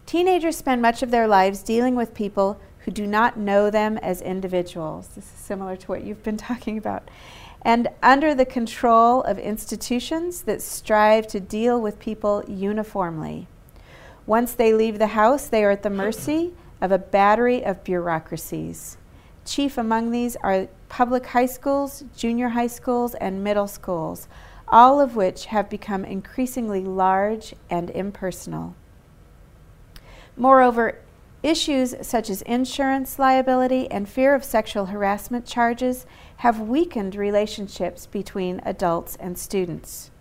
Teenagers 0.09 0.57
spend 0.57 0.81
much 0.81 1.03
of 1.03 1.11
their 1.11 1.27
lives 1.27 1.61
dealing 1.61 1.95
with 1.95 2.15
people 2.15 2.59
who 2.79 2.89
do 2.89 3.05
not 3.05 3.37
know 3.37 3.69
them 3.69 3.99
as 3.99 4.23
individuals. 4.23 5.09
This 5.09 5.25
is 5.25 5.39
similar 5.39 5.77
to 5.77 5.85
what 5.85 6.03
you've 6.03 6.23
been 6.23 6.35
talking 6.49 6.79
about. 6.79 7.07
And 7.61 7.89
under 8.01 8.33
the 8.33 8.43
control 8.43 9.21
of 9.21 9.37
institutions 9.37 10.41
that 10.41 10.63
strive 10.63 11.27
to 11.27 11.39
deal 11.39 11.79
with 11.79 11.99
people 11.99 12.43
uniformly. 12.47 13.45
Once 14.25 14.53
they 14.53 14.73
leave 14.73 14.97
the 14.97 15.13
house, 15.13 15.45
they 15.45 15.63
are 15.63 15.69
at 15.69 15.83
the 15.83 15.91
mercy 15.91 16.55
of 16.81 16.91
a 16.91 16.97
battery 16.97 17.63
of 17.63 17.83
bureaucracies. 17.83 18.97
Chief 19.45 19.77
among 19.77 20.09
these 20.09 20.35
are 20.37 20.69
public 20.87 21.27
high 21.27 21.45
schools, 21.45 22.03
junior 22.17 22.49
high 22.49 22.65
schools, 22.65 23.13
and 23.13 23.43
middle 23.43 23.67
schools, 23.67 24.27
all 24.69 24.99
of 24.99 25.15
which 25.15 25.45
have 25.45 25.69
become 25.69 26.03
increasingly 26.03 26.83
large 26.83 27.53
and 27.69 27.91
impersonal. 27.91 28.73
Moreover, 30.39 30.97
issues 31.43 31.95
such 32.01 32.29
as 32.29 32.41
insurance 32.43 33.19
liability 33.19 33.91
and 33.91 34.07
fear 34.07 34.33
of 34.33 34.45
sexual 34.45 34.85
harassment 34.85 35.45
charges 35.45 36.05
have 36.37 36.61
weakened 36.61 37.13
relationships 37.13 38.05
between 38.05 38.61
adults 38.63 39.17
and 39.17 39.37
students. 39.37 40.11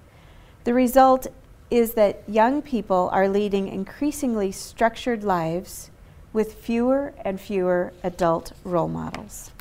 The 0.64 0.74
result 0.74 1.28
is 1.70 1.94
that 1.94 2.24
young 2.26 2.62
people 2.62 3.08
are 3.12 3.28
leading 3.28 3.68
increasingly 3.68 4.50
structured 4.50 5.22
lives 5.22 5.92
with 6.32 6.54
fewer 6.54 7.14
and 7.24 7.40
fewer 7.40 7.92
adult 8.02 8.52
role 8.64 8.88
models. 8.88 9.52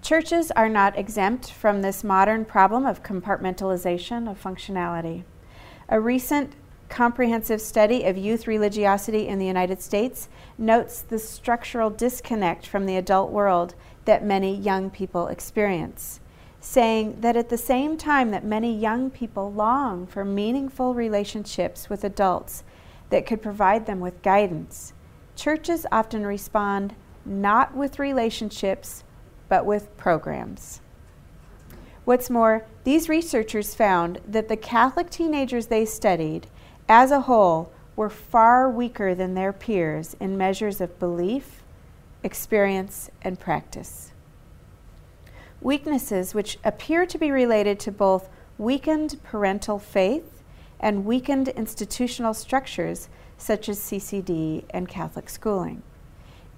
Churches 0.00 0.52
are 0.52 0.68
not 0.68 0.96
exempt 0.96 1.50
from 1.50 1.82
this 1.82 2.04
modern 2.04 2.44
problem 2.44 2.86
of 2.86 3.02
compartmentalization 3.02 4.30
of 4.30 4.40
functionality. 4.40 5.24
A 5.88 5.98
recent 5.98 6.52
comprehensive 6.88 7.60
study 7.60 8.04
of 8.04 8.16
youth 8.16 8.46
religiosity 8.46 9.26
in 9.28 9.38
the 9.38 9.46
United 9.46 9.82
States 9.82 10.28
notes 10.58 11.02
the 11.02 11.18
structural 11.18 11.90
disconnect 11.90 12.66
from 12.66 12.86
the 12.86 12.96
adult 12.96 13.30
world 13.30 13.74
that 14.04 14.24
many 14.24 14.54
young 14.56 14.90
people 14.90 15.26
experience, 15.26 16.20
saying 16.60 17.20
that 17.20 17.36
at 17.36 17.48
the 17.48 17.58
same 17.58 17.96
time 17.96 18.30
that 18.30 18.44
many 18.44 18.76
young 18.76 19.10
people 19.10 19.52
long 19.52 20.06
for 20.06 20.24
meaningful 20.24 20.94
relationships 20.94 21.90
with 21.90 22.04
adults 22.04 22.64
that 23.10 23.26
could 23.26 23.42
provide 23.42 23.86
them 23.86 24.00
with 24.00 24.22
guidance, 24.22 24.92
churches 25.34 25.86
often 25.92 26.24
respond 26.24 26.94
not 27.24 27.76
with 27.76 27.98
relationships, 27.98 29.02
but 29.48 29.66
with 29.66 29.94
programs. 29.96 30.80
What's 32.04 32.30
more, 32.30 32.64
these 32.84 33.08
researchers 33.08 33.74
found 33.74 34.20
that 34.28 34.48
the 34.48 34.56
Catholic 34.56 35.10
teenagers 35.10 35.66
they 35.66 35.84
studied, 35.84 36.46
as 36.88 37.10
a 37.10 37.22
whole, 37.22 37.72
were 37.96 38.10
far 38.10 38.70
weaker 38.70 39.14
than 39.14 39.34
their 39.34 39.52
peers 39.52 40.14
in 40.20 40.36
measures 40.36 40.80
of 40.80 40.98
belief, 40.98 41.62
experience, 42.22 43.10
and 43.22 43.40
practice. 43.40 44.12
Weaknesses 45.60 46.34
which 46.34 46.58
appear 46.62 47.06
to 47.06 47.18
be 47.18 47.30
related 47.30 47.80
to 47.80 47.90
both 47.90 48.28
weakened 48.58 49.22
parental 49.22 49.78
faith 49.78 50.42
and 50.78 51.06
weakened 51.06 51.48
institutional 51.48 52.34
structures 52.34 53.08
such 53.38 53.68
as 53.68 53.78
CCD 53.78 54.64
and 54.70 54.88
Catholic 54.88 55.28
schooling. 55.28 55.82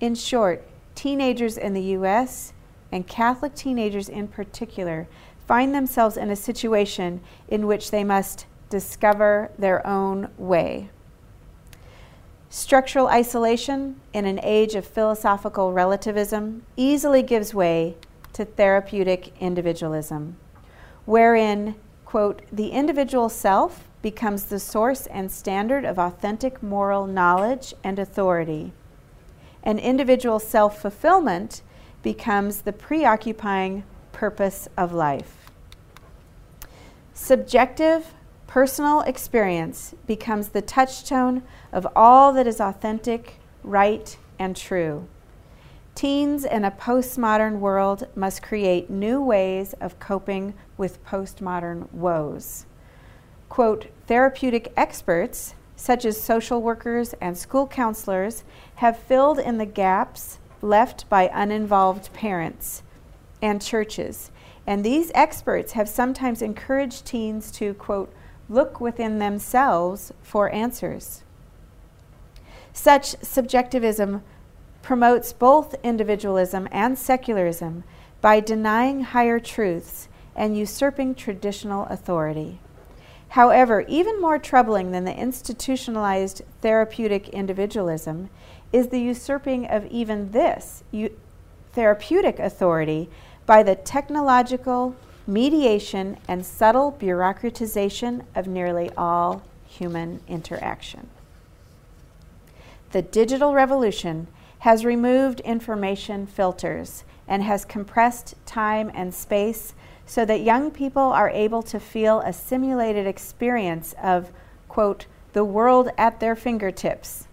In 0.01 0.15
short, 0.15 0.67
teenagers 0.95 1.57
in 1.57 1.75
the 1.75 1.83
U.S. 1.83 2.53
and 2.91 3.07
Catholic 3.07 3.55
teenagers 3.55 4.09
in 4.09 4.29
particular 4.29 5.09
find 5.47 5.75
themselves 5.75 6.17
in 6.17 6.31
a 6.31 6.37
situation 6.37 7.21
in 7.49 7.67
which 7.67 7.91
they 7.91 8.05
must 8.05 8.47
discover 8.69 9.51
their 9.59 9.87
own 9.87 10.29
way. 10.37 10.91
Structural 12.51 13.09
isolation 13.09 14.01
in 14.13 14.25
an 14.25 14.41
age 14.43 14.75
of 14.75 14.87
philosophical 14.87 15.73
relativism 15.73 16.63
easily 16.77 17.23
gives 17.23 17.53
way 17.53 17.97
to 18.33 18.45
therapeutic 18.45 19.33
individualism, 19.41 20.37
wherein, 21.05 21.75
quote, 22.05 22.43
the 22.51 22.71
individual 22.71 23.29
self 23.29 23.85
becomes 24.01 24.45
the 24.45 24.59
source 24.59 25.07
and 25.07 25.31
standard 25.31 25.85
of 25.85 25.99
authentic 25.99 26.63
moral 26.63 27.07
knowledge 27.07 27.75
and 27.85 27.99
authority. 27.99 28.73
And 29.63 29.79
individual 29.79 30.39
self 30.39 30.81
fulfillment 30.81 31.63
becomes 32.03 32.63
the 32.63 32.73
preoccupying 32.73 33.85
purpose 34.13 34.69
of 34.77 34.93
life. 34.93 35.51
Subjective, 37.13 38.15
personal 38.59 39.03
experience 39.03 39.95
becomes 40.09 40.49
the 40.49 40.61
touchstone 40.61 41.45
of 41.71 41.87
all 41.95 42.33
that 42.33 42.45
is 42.45 42.61
authentic, 42.61 43.35
right, 43.63 44.19
and 44.37 44.57
true. 44.57 45.07
Teens 45.95 46.45
in 46.45 46.65
a 46.65 46.71
postmodern 46.73 47.61
world 47.61 48.09
must 48.17 48.43
create 48.43 48.91
new 48.91 49.23
ways 49.23 49.75
of 49.81 50.01
coping 50.01 50.55
with 50.77 51.05
postmodern 51.05 51.89
woes. 51.93 52.67
Quote, 53.49 53.87
therapeutic 54.09 54.73
experts, 54.77 55.55
such 55.77 56.05
as 56.05 56.21
social 56.21 56.61
workers 56.61 57.15
and 57.21 57.39
school 57.39 57.69
counselors, 57.69 58.43
have 58.75 58.99
filled 58.99 59.39
in 59.39 59.59
the 59.59 59.67
gaps 59.67 60.41
left 60.63 61.09
by 61.09 61.31
uninvolved 61.33 62.13
parents 62.13 62.83
and 63.41 63.63
churches. 63.63 64.33
And 64.67 64.85
these 64.85 65.13
experts 65.15 65.75
have 65.75 65.89
sometimes 65.89 66.43
encouraged 66.43 67.07
teens 67.07 67.53
to, 67.53 67.75
quote, 67.75 68.13
look 68.49 68.81
within 68.81 69.19
themselves 69.19 70.13
for 70.23 70.51
answers. 70.51 71.23
Such 72.73 73.17
subjectivism 73.23 74.23
promotes 74.83 75.33
both 75.33 75.75
individualism 75.83 76.69
and 76.71 76.99
secularism 76.99 77.85
by 78.21 78.41
denying 78.41 79.01
higher 79.03 79.39
truths 79.39 80.09
and 80.35 80.57
usurping 80.57 81.15
traditional 81.15 81.85
authority. 81.87 82.61
However, 83.31 83.85
even 83.89 84.21
more 84.21 84.39
troubling 84.39 84.93
than 84.93 85.05
the 85.05 85.15
institutionalized 85.15 86.43
therapeutic 86.63 87.29
individualism 87.29 88.31
is 88.73 88.89
the 88.89 89.01
usurping 89.01 89.67
of 89.67 89.87
even 89.87 90.31
this 90.31 90.85
u- 90.91 91.15
therapeutic 91.73 92.39
authority 92.39 93.11
by 93.45 93.63
the 93.63 93.75
technological 93.75 94.95
mediation 95.29 96.17
and 96.27 96.45
subtle 96.45 96.91
bureaucratization 96.91 98.25
of 98.35 98.49
nearly 98.49 98.91
all 98.97 99.43
human 99.67 100.21
interaction. 100.27 101.07
The 102.93 103.03
digital 103.03 103.53
revolution 103.53 104.27
has 104.61 104.87
removed 104.87 105.41
information 105.41 106.27
filters 106.27 107.05
and 107.29 107.43
has 107.43 107.67
compressed 107.67 108.35
time 108.47 108.91
and 108.95 109.15
space 109.15 109.75
so 110.07 110.25
that 110.25 110.41
young 110.41 110.71
people 110.71 111.03
are 111.03 111.29
able 111.29 111.63
to 111.65 111.79
feel 111.79 112.21
a 112.21 112.33
simulated 112.33 113.07
experience 113.07 113.95
of, 114.03 114.31
quote, 114.67 115.05
the 115.35 115.45
world 115.45 115.91
at 115.99 116.21
their 116.21 116.35
fingertips. 116.35 117.28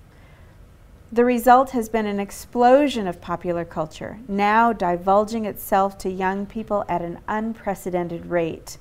The 1.16 1.24
result 1.24 1.70
has 1.70 1.88
been 1.88 2.08
an 2.08 2.20
explosion 2.20 3.08
of 3.08 3.22
popular 3.22 3.64
culture, 3.64 4.20
now 4.28 4.74
divulging 4.74 5.46
itself 5.46 5.98
to 6.00 6.10
young 6.10 6.46
people 6.46 6.84
at 6.90 7.02
an 7.02 7.20
unprecedented 7.26 8.26
rate, 8.26 8.78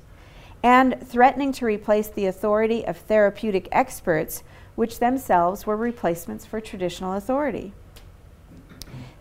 and 0.61 1.01
threatening 1.01 1.53
to 1.53 1.65
replace 1.65 2.09
the 2.09 2.27
authority 2.27 2.85
of 2.85 2.97
therapeutic 2.97 3.69
experts, 3.71 4.43
which 4.75 4.99
themselves 4.99 5.65
were 5.65 5.77
replacements 5.77 6.45
for 6.45 6.61
traditional 6.61 7.13
authority. 7.13 7.73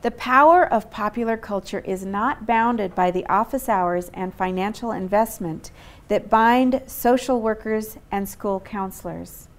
The 0.01 0.10
power 0.10 0.65
of 0.65 0.89
popular 0.89 1.38
culture 1.38 1.82
is 1.86 2.03
not 2.03 2.48
bounded 2.48 2.96
by 2.96 3.12
the 3.12 3.27
office 3.27 3.70
hours 3.70 4.10
and 4.15 4.34
financial 4.34 4.91
investment 4.91 5.70
that 6.08 6.32
bind 6.32 6.82
social 6.88 7.39
workers 7.39 7.96
and 8.12 8.27
school 8.27 8.60
counselors. 8.60 9.50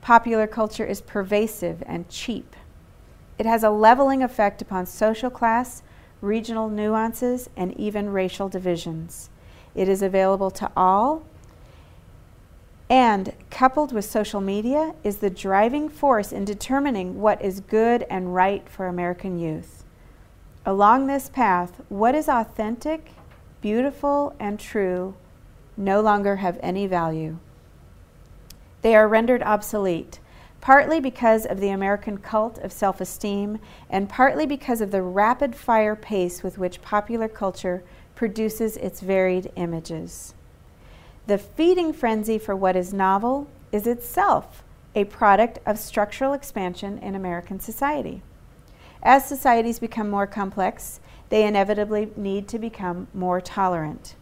Popular 0.00 0.48
culture 0.48 0.84
is 0.84 1.00
pervasive 1.00 1.80
and 1.86 2.08
cheap. 2.08 2.56
It 3.38 3.46
has 3.46 3.62
a 3.62 3.70
leveling 3.70 4.22
effect 4.22 4.60
upon 4.60 4.86
social 4.86 5.30
class, 5.30 5.82
regional 6.20 6.68
nuances, 6.68 7.48
and 7.56 7.72
even 7.78 8.10
racial 8.10 8.48
divisions. 8.48 9.30
It 9.74 9.88
is 9.88 10.02
available 10.02 10.50
to 10.52 10.70
all, 10.76 11.22
and 12.90 13.32
coupled 13.50 13.92
with 13.92 14.04
social 14.04 14.40
media, 14.40 14.94
is 15.04 15.18
the 15.18 15.30
driving 15.30 15.88
force 15.88 16.32
in 16.32 16.44
determining 16.44 17.20
what 17.20 17.40
is 17.40 17.60
good 17.60 18.04
and 18.10 18.34
right 18.34 18.68
for 18.68 18.86
American 18.86 19.38
youth. 19.38 19.84
Along 20.66 21.06
this 21.06 21.28
path, 21.28 21.80
what 21.88 22.14
is 22.14 22.28
authentic, 22.28 23.12
beautiful, 23.60 24.34
and 24.40 24.58
true 24.58 25.14
no 25.76 26.00
longer 26.00 26.36
have 26.36 26.58
any 26.60 26.86
value. 26.86 27.38
They 28.82 28.96
are 28.96 29.06
rendered 29.06 29.42
obsolete, 29.42 30.18
partly 30.60 31.00
because 31.00 31.46
of 31.46 31.60
the 31.60 31.70
American 31.70 32.18
cult 32.18 32.58
of 32.58 32.72
self 32.72 33.00
esteem, 33.00 33.58
and 33.88 34.08
partly 34.08 34.46
because 34.46 34.80
of 34.80 34.90
the 34.90 35.02
rapid 35.02 35.54
fire 35.54 35.96
pace 35.96 36.42
with 36.42 36.58
which 36.58 36.82
popular 36.82 37.28
culture 37.28 37.82
produces 38.14 38.76
its 38.76 39.00
varied 39.00 39.50
images. 39.56 40.34
The 41.26 41.38
feeding 41.38 41.92
frenzy 41.92 42.38
for 42.38 42.56
what 42.56 42.74
is 42.74 42.92
novel 42.92 43.46
is 43.70 43.86
itself 43.86 44.62
a 44.94 45.04
product 45.04 45.58
of 45.66 45.78
structural 45.78 46.32
expansion 46.32 46.98
in 46.98 47.14
American 47.14 47.60
society. 47.60 48.22
As 49.02 49.26
societies 49.26 49.78
become 49.78 50.10
more 50.10 50.26
complex, 50.26 51.00
they 51.28 51.46
inevitably 51.46 52.10
need 52.16 52.48
to 52.48 52.58
become 52.58 53.06
more 53.14 53.40
tolerant. 53.40 54.16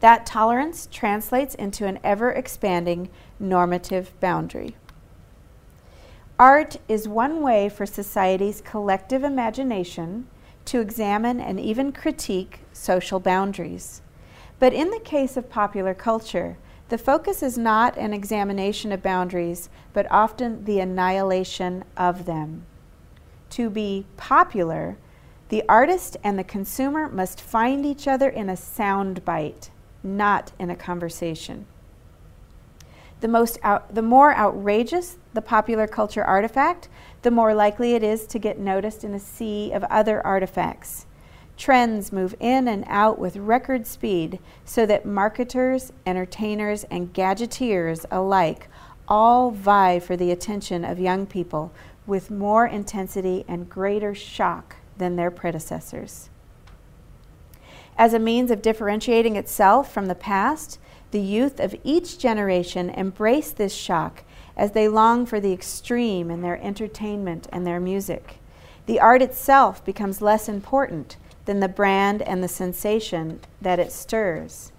That 0.00 0.26
tolerance 0.26 0.88
translates 0.90 1.54
into 1.54 1.86
an 1.86 1.98
ever 2.04 2.30
expanding 2.30 3.10
normative 3.38 4.18
boundary. 4.20 4.76
Art 6.38 6.76
is 6.88 7.08
one 7.08 7.42
way 7.42 7.68
for 7.68 7.86
society's 7.86 8.60
collective 8.60 9.22
imagination 9.22 10.26
to 10.64 10.80
examine 10.80 11.40
and 11.40 11.60
even 11.60 11.92
critique 11.92 12.60
social 12.72 13.20
boundaries. 13.20 14.02
But 14.58 14.72
in 14.72 14.90
the 14.90 15.00
case 15.00 15.36
of 15.36 15.50
popular 15.50 15.94
culture, 15.94 16.56
the 16.88 16.98
focus 16.98 17.42
is 17.42 17.56
not 17.56 17.96
an 17.96 18.12
examination 18.12 18.92
of 18.92 19.02
boundaries, 19.02 19.68
but 19.92 20.10
often 20.10 20.64
the 20.64 20.80
annihilation 20.80 21.84
of 21.96 22.24
them 22.26 22.66
to 23.54 23.70
be 23.70 24.04
popular, 24.16 24.96
the 25.48 25.62
artist 25.68 26.16
and 26.24 26.36
the 26.36 26.42
consumer 26.42 27.08
must 27.08 27.40
find 27.40 27.86
each 27.86 28.08
other 28.08 28.28
in 28.28 28.48
a 28.48 28.54
soundbite, 28.54 29.70
not 30.02 30.50
in 30.58 30.70
a 30.70 30.74
conversation. 30.76 31.64
The, 33.24 33.28
most 33.28 33.58
out, 33.62 33.94
the 33.94 34.02
more 34.02 34.36
outrageous 34.36 35.16
the 35.32 35.40
popular 35.40 35.86
culture 35.86 36.22
artifact, 36.22 36.90
the 37.22 37.30
more 37.30 37.54
likely 37.54 37.94
it 37.94 38.02
is 38.02 38.26
to 38.26 38.38
get 38.38 38.58
noticed 38.58 39.02
in 39.02 39.14
a 39.14 39.18
sea 39.18 39.72
of 39.72 39.82
other 39.84 40.20
artifacts. 40.26 41.06
Trends 41.56 42.12
move 42.12 42.34
in 42.38 42.68
and 42.68 42.84
out 42.86 43.18
with 43.18 43.38
record 43.38 43.86
speed 43.86 44.40
so 44.66 44.84
that 44.84 45.06
marketers, 45.06 45.90
entertainers, 46.04 46.84
and 46.90 47.14
gadgeteers 47.14 48.04
alike 48.10 48.68
all 49.08 49.50
vie 49.50 49.98
for 49.98 50.18
the 50.18 50.30
attention 50.30 50.84
of 50.84 50.98
young 50.98 51.24
people 51.24 51.72
with 52.06 52.30
more 52.30 52.66
intensity 52.66 53.46
and 53.48 53.70
greater 53.70 54.14
shock 54.14 54.76
than 54.98 55.16
their 55.16 55.30
predecessors. 55.30 56.28
As 57.96 58.12
a 58.12 58.18
means 58.18 58.50
of 58.50 58.60
differentiating 58.60 59.36
itself 59.36 59.90
from 59.90 60.08
the 60.08 60.14
past, 60.14 60.78
the 61.14 61.20
youth 61.20 61.60
of 61.60 61.76
each 61.84 62.18
generation 62.18 62.90
embrace 62.90 63.52
this 63.52 63.72
shock 63.72 64.24
as 64.56 64.72
they 64.72 64.88
long 64.88 65.24
for 65.24 65.38
the 65.38 65.52
extreme 65.52 66.28
in 66.28 66.42
their 66.42 66.60
entertainment 66.60 67.46
and 67.52 67.64
their 67.64 67.78
music. 67.78 68.38
The 68.86 68.98
art 68.98 69.22
itself 69.22 69.84
becomes 69.84 70.20
less 70.20 70.48
important 70.48 71.16
than 71.44 71.60
the 71.60 71.68
brand 71.68 72.20
and 72.22 72.42
the 72.42 72.48
sensation 72.48 73.38
that 73.62 73.78
it 73.78 73.92
stirs. 73.92 74.72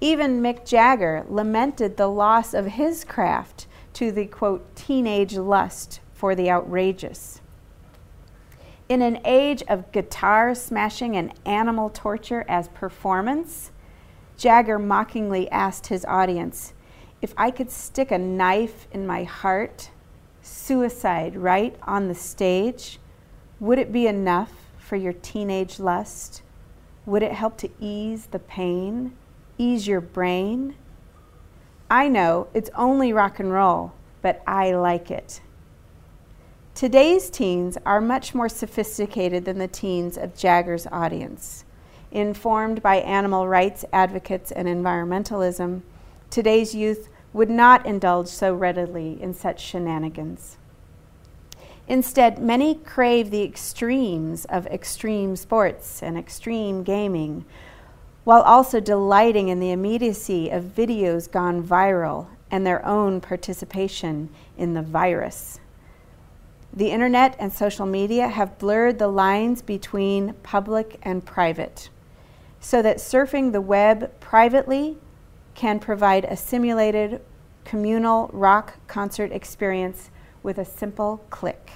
Even 0.00 0.40
Mick 0.40 0.64
Jagger 0.64 1.26
lamented 1.28 1.98
the 1.98 2.08
loss 2.08 2.54
of 2.54 2.64
his 2.64 3.04
craft 3.04 3.66
to 3.92 4.10
the 4.10 4.24
quote 4.24 4.74
teenage 4.74 5.34
lust 5.34 6.00
for 6.14 6.34
the 6.34 6.50
outrageous. 6.50 7.42
In 8.88 9.02
an 9.02 9.20
age 9.26 9.62
of 9.68 9.92
guitar 9.92 10.54
smashing 10.54 11.14
and 11.14 11.34
animal 11.44 11.90
torture 11.90 12.46
as 12.48 12.68
performance, 12.68 13.72
Jagger 14.36 14.78
mockingly 14.78 15.50
asked 15.50 15.86
his 15.86 16.04
audience, 16.06 16.72
If 17.22 17.34
I 17.36 17.50
could 17.50 17.70
stick 17.70 18.10
a 18.10 18.18
knife 18.18 18.86
in 18.92 19.06
my 19.06 19.24
heart, 19.24 19.90
suicide 20.42 21.36
right 21.36 21.76
on 21.82 22.08
the 22.08 22.14
stage, 22.14 22.98
would 23.60 23.78
it 23.78 23.92
be 23.92 24.06
enough 24.06 24.52
for 24.78 24.96
your 24.96 25.12
teenage 25.12 25.78
lust? 25.78 26.42
Would 27.06 27.22
it 27.22 27.32
help 27.32 27.56
to 27.58 27.70
ease 27.80 28.26
the 28.26 28.38
pain, 28.38 29.16
ease 29.58 29.86
your 29.86 30.00
brain? 30.00 30.74
I 31.90 32.08
know 32.08 32.48
it's 32.54 32.70
only 32.74 33.12
rock 33.12 33.38
and 33.38 33.52
roll, 33.52 33.92
but 34.22 34.42
I 34.46 34.72
like 34.72 35.10
it. 35.10 35.40
Today's 36.74 37.30
teens 37.30 37.78
are 37.86 38.00
much 38.00 38.34
more 38.34 38.48
sophisticated 38.48 39.44
than 39.44 39.58
the 39.58 39.68
teens 39.68 40.18
of 40.18 40.36
Jagger's 40.36 40.88
audience. 40.88 41.63
Informed 42.14 42.80
by 42.80 42.98
animal 42.98 43.48
rights 43.48 43.84
advocates 43.92 44.52
and 44.52 44.68
environmentalism, 44.68 45.82
today's 46.30 46.72
youth 46.72 47.08
would 47.32 47.50
not 47.50 47.84
indulge 47.84 48.28
so 48.28 48.54
readily 48.54 49.20
in 49.20 49.34
such 49.34 49.60
shenanigans. 49.60 50.56
Instead, 51.88 52.38
many 52.38 52.76
crave 52.76 53.32
the 53.32 53.42
extremes 53.42 54.44
of 54.44 54.64
extreme 54.68 55.34
sports 55.34 56.04
and 56.04 56.16
extreme 56.16 56.84
gaming, 56.84 57.44
while 58.22 58.42
also 58.42 58.78
delighting 58.78 59.48
in 59.48 59.58
the 59.58 59.72
immediacy 59.72 60.50
of 60.50 60.62
videos 60.62 61.28
gone 61.28 61.60
viral 61.60 62.28
and 62.48 62.64
their 62.64 62.86
own 62.86 63.20
participation 63.20 64.30
in 64.56 64.74
the 64.74 64.82
virus. 64.82 65.58
The 66.72 66.92
internet 66.92 67.34
and 67.40 67.52
social 67.52 67.86
media 67.86 68.28
have 68.28 68.56
blurred 68.58 69.00
the 69.00 69.08
lines 69.08 69.62
between 69.62 70.34
public 70.44 71.00
and 71.02 71.24
private, 71.24 71.90
so 72.64 72.80
that 72.80 72.96
surfing 72.96 73.52
the 73.52 73.60
web 73.60 74.10
privately 74.20 74.96
can 75.54 75.78
provide 75.78 76.24
a 76.24 76.34
simulated 76.34 77.20
communal 77.66 78.30
rock 78.32 78.78
concert 78.86 79.30
experience 79.32 80.10
with 80.42 80.56
a 80.56 80.64
simple 80.64 81.22
click. 81.28 81.72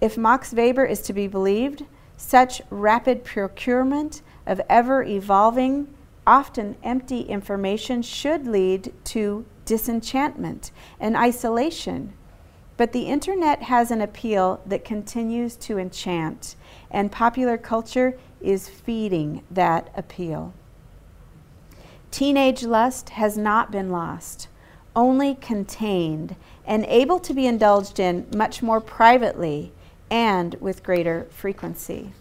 If 0.00 0.16
Max 0.16 0.54
Weber 0.54 0.86
is 0.86 1.02
to 1.02 1.12
be 1.12 1.26
believed, 1.26 1.84
such 2.16 2.62
rapid 2.70 3.24
procurement 3.24 4.22
of 4.46 4.58
ever 4.70 5.02
evolving, 5.02 5.92
often 6.26 6.76
empty 6.82 7.20
information 7.20 8.00
should 8.00 8.46
lead 8.46 8.90
to 9.04 9.44
disenchantment 9.66 10.70
and 10.98 11.14
isolation. 11.14 12.14
But 12.78 12.92
the 12.92 13.02
internet 13.02 13.64
has 13.64 13.90
an 13.90 14.00
appeal 14.00 14.62
that 14.64 14.82
continues 14.82 15.56
to 15.56 15.76
enchant, 15.76 16.56
and 16.90 17.12
popular 17.12 17.58
culture 17.58 18.18
is 18.44 18.68
feeding 18.68 19.42
that 19.50 19.90
appeal. 19.96 20.52
Teenage 22.10 22.62
lust 22.62 23.10
has 23.10 23.36
not 23.36 23.72
been 23.72 23.90
lost, 23.90 24.48
only 24.94 25.34
contained 25.34 26.36
and 26.64 26.84
able 26.86 27.18
to 27.18 27.34
be 27.34 27.46
indulged 27.46 27.98
in 27.98 28.26
much 28.34 28.62
more 28.62 28.80
privately 28.80 29.72
and 30.10 30.54
with 30.60 30.84
greater 30.84 31.26
frequency. 31.30 32.12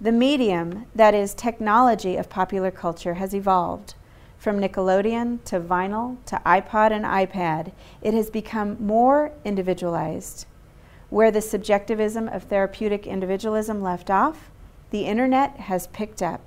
The 0.00 0.12
medium, 0.12 0.86
that 0.94 1.14
is, 1.14 1.34
technology 1.34 2.16
of 2.16 2.28
popular 2.28 2.70
culture, 2.70 3.14
has 3.14 3.34
evolved. 3.34 3.94
From 4.38 4.60
Nickelodeon 4.60 5.42
to 5.44 5.58
vinyl 5.60 6.18
to 6.26 6.40
iPod 6.46 6.92
and 6.92 7.04
iPad, 7.04 7.72
it 8.02 8.14
has 8.14 8.30
become 8.30 8.76
more 8.78 9.32
individualized. 9.44 10.46
Where 11.08 11.30
the 11.30 11.40
subjectivism 11.40 12.28
of 12.28 12.44
therapeutic 12.44 13.06
individualism 13.06 13.80
left 13.80 14.10
off, 14.10 14.50
the 14.90 15.06
internet 15.06 15.56
has 15.56 15.86
picked 15.88 16.22
up. 16.22 16.40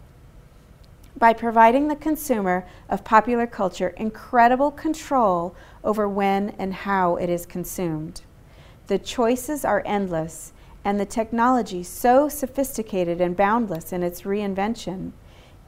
By 1.18 1.34
providing 1.34 1.88
the 1.88 1.96
consumer 1.96 2.66
of 2.88 3.04
popular 3.04 3.46
culture 3.46 3.90
incredible 3.98 4.72
control 4.72 5.56
over 5.84 6.08
when 6.08 6.52
and 6.58 6.74
how 6.74 7.18
it 7.18 7.30
is 7.30 7.46
consumed. 7.46 8.22
The 8.88 9.00
choices 9.00 9.66
are 9.66 9.84
endless, 9.86 10.54
and 10.86 11.00
the 11.00 11.06
technology 11.06 11.84
so 11.84 12.30
sophisticated 12.30 13.20
and 13.20 13.36
boundless 13.36 13.92
in 13.92 14.02
its 14.02 14.22
reinvention. 14.22 15.12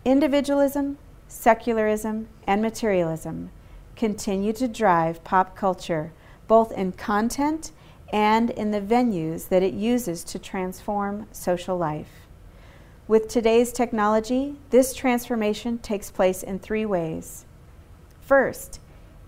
Individualism, 0.05 0.97
secularism, 1.27 2.27
and 2.47 2.61
materialism 2.61 3.51
continue 3.95 4.53
to 4.53 4.67
drive 4.67 5.23
pop 5.23 5.55
culture, 5.55 6.11
both 6.47 6.71
in 6.71 6.93
content 6.93 7.71
and 8.11 8.49
in 8.49 8.71
the 8.71 8.81
venues 8.81 9.49
that 9.49 9.63
it 9.63 9.73
uses 9.73 10.23
to 10.23 10.39
transform 10.39 11.27
social 11.31 11.77
life. 11.77 12.20
With 13.11 13.27
today's 13.27 13.73
technology, 13.73 14.55
this 14.69 14.93
transformation 14.93 15.79
takes 15.79 16.09
place 16.09 16.43
in 16.43 16.59
three 16.59 16.85
ways. 16.85 17.43
First, 18.21 18.79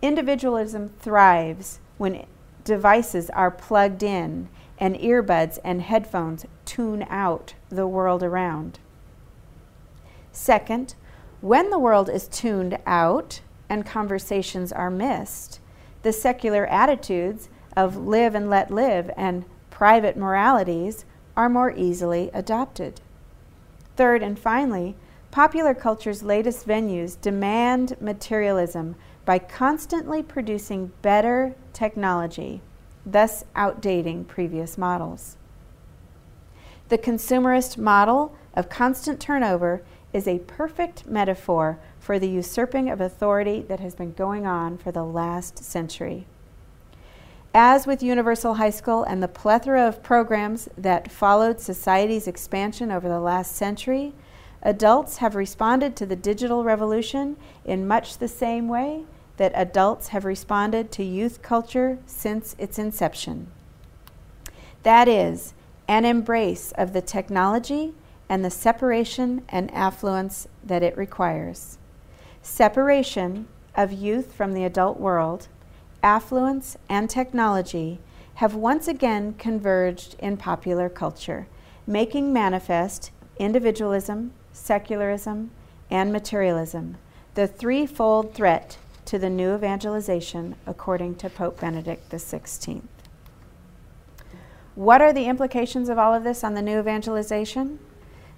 individualism 0.02 0.88
thrives 0.88 1.82
when 1.98 2.26
devices 2.64 3.30
are 3.32 3.52
plugged 3.52 4.02
in 4.02 4.48
and 4.78 4.96
earbuds 4.96 5.60
and 5.66 5.82
headphones 5.82 6.46
tune 6.64 7.06
out 7.10 7.56
the 7.68 7.86
world 7.86 8.24
around. 8.24 8.80
Second, 10.32 10.96
when 11.42 11.70
the 11.70 11.78
world 11.78 12.10
is 12.10 12.30
tuned 12.30 12.78
out 12.86 13.42
and 13.68 13.86
conversations 13.86 14.72
are 14.72 14.90
missed, 14.90 15.60
the 16.04 16.14
secular 16.14 16.66
attitudes 16.68 17.50
of 17.76 17.98
live 17.98 18.34
and 18.34 18.50
let 18.50 18.72
live 18.72 19.12
and 19.18 19.44
private 19.70 20.16
moralities 20.16 21.04
are 21.36 21.50
more 21.50 21.74
easily 21.76 22.32
adopted. 22.34 23.02
Third 23.96 24.24
and 24.24 24.38
finally, 24.38 24.96
popular 25.32 25.74
culture's 25.74 26.24
latest 26.24 26.68
venues 26.68 27.20
demand 27.20 27.96
materialism 28.00 28.96
by 29.26 29.40
constantly 29.40 30.22
producing 30.22 30.92
better 31.02 31.56
technology, 31.74 32.62
thus 33.06 33.46
outdating 33.56 34.28
previous 34.28 34.78
models. 34.78 35.38
The 36.90 36.98
consumerist 36.98 37.78
model 37.78 38.36
of 38.54 38.70
constant 38.70 39.20
turnover 39.20 39.84
is 40.12 40.28
a 40.28 40.40
perfect 40.40 41.08
metaphor 41.08 41.80
for 42.00 42.20
the 42.20 42.30
usurping 42.30 42.90
of 42.90 43.02
authority 43.02 43.62
that 43.68 43.80
has 43.80 43.96
been 43.96 44.14
going 44.14 44.46
on 44.46 44.78
for 44.78 44.92
the 44.92 45.04
last 45.04 45.58
century. 45.64 46.28
As 47.56 47.86
with 47.86 48.02
Universal 48.02 48.56
High 48.56 48.72
School 48.72 49.04
and 49.04 49.22
the 49.22 49.28
plethora 49.28 49.88
of 49.88 50.02
programs 50.02 50.68
that 50.76 51.12
followed 51.12 51.60
society's 51.60 52.28
expansion 52.28 52.92
over 52.92 53.08
the 53.08 53.20
last 53.20 53.56
century, 53.56 54.14
adults 54.64 55.18
have 55.18 55.36
responded 55.36 55.96
to 55.96 56.08
the 56.08 56.16
digital 56.16 56.64
revolution 56.64 57.38
in 57.64 57.88
much 57.88 58.18
the 58.18 58.28
same 58.28 58.68
way 58.68 59.04
that 59.38 59.52
adults 59.54 60.08
have 60.08 60.26
responded 60.26 60.92
to 60.94 61.04
youth 61.04 61.44
culture 61.44 62.00
since 62.08 62.56
its 62.58 62.80
inception. 62.80 63.52
That 64.82 65.08
is, 65.08 65.54
an 65.88 66.06
embrace 66.06 66.72
of 66.72 66.92
the 66.92 67.02
technology 67.02 67.94
and 68.28 68.44
the 68.44 68.50
separation 68.50 69.44
and 69.48 69.72
affluence 69.76 70.48
that 70.64 70.82
it 70.82 70.98
requires. 70.98 71.78
Separation 72.42 73.48
of 73.76 73.92
youth 73.92 74.34
from 74.34 74.54
the 74.54 74.64
adult 74.64 75.00
world, 75.00 75.50
affluence, 76.04 76.78
and 76.90 77.10
technology 77.10 78.00
have 78.36 78.54
once 78.54 78.88
again 78.88 79.34
converged 79.34 80.16
in 80.20 80.38
popular 80.38 80.90
culture, 80.90 81.48
making 81.88 82.34
manifest 82.34 83.12
individualism, 83.38 84.34
secularism, 84.52 85.50
and 85.90 86.12
materialism, 86.12 86.98
the 87.36 87.48
threefold 87.48 88.34
threat 88.34 88.78
to 89.06 89.18
the 89.18 89.30
new 89.30 89.56
evangelization 89.56 90.56
according 90.66 91.16
to 91.16 91.30
Pope 91.30 91.60
Benedict 91.60 92.10
XVI. 92.10 92.82
What 94.76 95.02
are 95.02 95.14
the 95.14 95.26
implications 95.26 95.90
of 95.90 96.00
all 96.00 96.14
of 96.14 96.24
this 96.24 96.44
on 96.44 96.56
the 96.56 96.62
new 96.62 96.80
evangelization? 96.80 97.80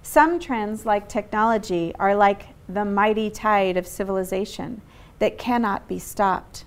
Some 0.02 0.38
trends, 0.38 0.84
like 0.84 1.08
technology, 1.08 1.94
are 1.98 2.14
like 2.14 2.48
the 2.68 2.84
mighty 2.84 3.30
tide 3.30 3.76
of 3.76 3.86
civilization 3.86 4.82
that 5.18 5.38
cannot 5.38 5.88
be 5.88 5.98
stopped. 5.98 6.64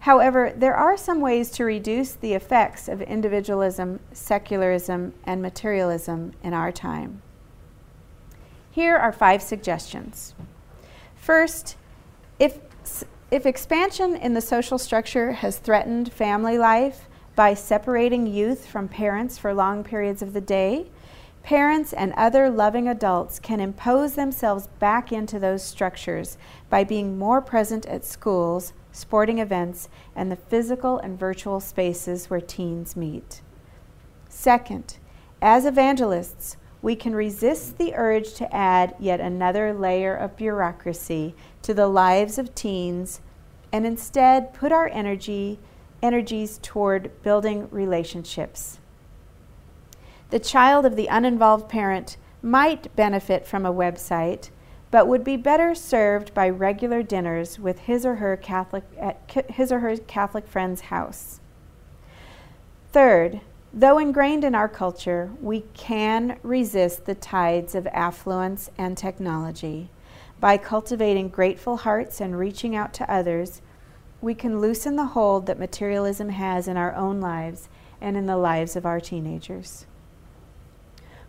However, 0.00 0.52
there 0.54 0.76
are 0.76 0.96
some 0.96 1.20
ways 1.20 1.50
to 1.52 1.64
reduce 1.64 2.12
the 2.12 2.34
effects 2.34 2.88
of 2.88 3.02
individualism, 3.02 4.00
secularism, 4.12 5.14
and 5.24 5.42
materialism 5.42 6.32
in 6.42 6.54
our 6.54 6.70
time. 6.70 7.22
Here 8.70 8.96
are 8.96 9.12
five 9.12 9.42
suggestions. 9.42 10.34
First, 11.16 11.76
if, 12.38 12.58
if 13.30 13.44
expansion 13.44 14.14
in 14.14 14.34
the 14.34 14.40
social 14.40 14.78
structure 14.78 15.32
has 15.32 15.58
threatened 15.58 16.12
family 16.12 16.58
life 16.58 17.08
by 17.34 17.54
separating 17.54 18.26
youth 18.26 18.66
from 18.66 18.88
parents 18.88 19.36
for 19.36 19.52
long 19.52 19.82
periods 19.82 20.22
of 20.22 20.32
the 20.32 20.40
day, 20.40 20.86
Parents 21.48 21.94
and 21.94 22.12
other 22.12 22.50
loving 22.50 22.88
adults 22.88 23.38
can 23.38 23.58
impose 23.58 24.16
themselves 24.16 24.66
back 24.78 25.10
into 25.10 25.38
those 25.38 25.62
structures 25.62 26.36
by 26.68 26.84
being 26.84 27.18
more 27.18 27.40
present 27.40 27.86
at 27.86 28.04
schools, 28.04 28.74
sporting 28.98 29.38
events, 29.38 29.88
and 30.14 30.30
the 30.30 30.36
physical 30.36 30.98
and 30.98 31.18
virtual 31.18 31.60
spaces 31.60 32.28
where 32.28 32.40
teens 32.40 32.96
meet. 32.96 33.40
Second, 34.28 34.98
as 35.40 35.64
evangelists, 35.64 36.56
we 36.82 36.94
can 36.94 37.14
resist 37.14 37.78
the 37.78 37.94
urge 37.94 38.34
to 38.34 38.54
add 38.54 38.94
yet 38.98 39.20
another 39.20 39.72
layer 39.72 40.14
of 40.14 40.36
bureaucracy 40.36 41.34
to 41.62 41.74
the 41.74 41.88
lives 41.88 42.38
of 42.38 42.54
teens 42.54 43.20
and 43.72 43.86
instead 43.86 44.54
put 44.54 44.72
our 44.72 44.88
energy 44.88 45.58
energies 46.02 46.58
toward 46.62 47.10
building 47.22 47.68
relationships. 47.70 48.78
The 50.30 50.38
child 50.38 50.86
of 50.86 50.94
the 50.94 51.08
uninvolved 51.08 51.68
parent 51.68 52.16
might 52.42 52.94
benefit 52.94 53.46
from 53.46 53.66
a 53.66 53.72
website, 53.72 54.50
but 54.90 55.06
would 55.06 55.22
be 55.22 55.36
better 55.36 55.74
served 55.74 56.32
by 56.32 56.48
regular 56.48 57.02
dinners 57.02 57.58
with 57.58 57.80
his 57.80 58.06
or 58.06 58.16
her 58.16 58.36
Catholic 58.36 58.84
at 58.98 59.20
his 59.50 59.70
or 59.70 59.80
her 59.80 59.96
Catholic 59.96 60.46
friend's 60.46 60.82
house. 60.82 61.40
Third, 62.92 63.40
though 63.72 63.98
ingrained 63.98 64.44
in 64.44 64.54
our 64.54 64.68
culture, 64.68 65.30
we 65.42 65.60
can 65.74 66.38
resist 66.42 67.04
the 67.04 67.14
tides 67.14 67.74
of 67.74 67.86
affluence 67.88 68.70
and 68.78 68.96
technology. 68.96 69.90
By 70.40 70.56
cultivating 70.56 71.28
grateful 71.28 71.78
hearts 71.78 72.20
and 72.20 72.38
reaching 72.38 72.74
out 72.74 72.94
to 72.94 73.12
others, 73.12 73.60
we 74.22 74.34
can 74.34 74.60
loosen 74.60 74.96
the 74.96 75.06
hold 75.06 75.46
that 75.46 75.58
materialism 75.58 76.30
has 76.30 76.66
in 76.66 76.76
our 76.76 76.94
own 76.94 77.20
lives 77.20 77.68
and 78.00 78.16
in 78.16 78.26
the 78.26 78.36
lives 78.36 78.74
of 78.74 78.86
our 78.86 79.00
teenagers 79.00 79.86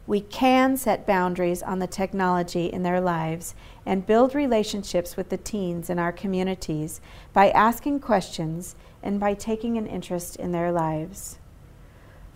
we 0.10 0.22
can 0.22 0.76
set 0.76 1.06
boundaries 1.06 1.62
on 1.62 1.78
the 1.78 1.86
technology 1.86 2.66
in 2.66 2.82
their 2.82 3.00
lives 3.00 3.54
and 3.86 4.08
build 4.08 4.34
relationships 4.34 5.16
with 5.16 5.30
the 5.30 5.38
teens 5.38 5.88
in 5.88 6.00
our 6.00 6.12
communities 6.12 7.00
by 7.32 7.52
asking 7.52 8.00
questions 8.00 8.76
and 9.04 9.20
by 9.20 9.36
taking 9.36 9.78
an 9.78 9.86
interest 9.86 10.36
in 10.38 10.52
their 10.52 10.72
lives. 10.72 11.38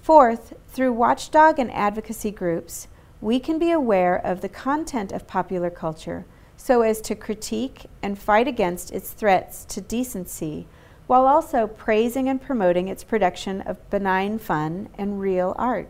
Fourth, 0.04 0.54
through 0.68 0.94
watchdog 0.94 1.58
and 1.58 1.72
advocacy 1.72 2.30
groups, 2.30 2.88
we 3.22 3.40
can 3.40 3.58
be 3.58 3.72
aware 3.72 4.24
of 4.24 4.42
the 4.42 4.50
content 4.50 5.12
of 5.12 5.26
popular 5.26 5.72
culture 5.72 6.26
so 6.56 6.84
as 6.84 7.02
to 7.02 7.16
critique 7.16 7.88
and 8.04 8.20
fight 8.20 8.48
against 8.48 8.92
its 8.92 9.14
threats 9.14 9.66
to 9.66 9.82
decency 9.82 10.68
while 11.08 11.26
also 11.26 11.66
praising 11.66 12.30
and 12.30 12.40
promoting 12.40 12.88
its 12.88 13.04
production 13.04 13.62
of 13.62 13.90
benign 13.90 14.38
fun 14.38 14.90
and 14.96 15.20
real 15.20 15.56
art. 15.58 15.90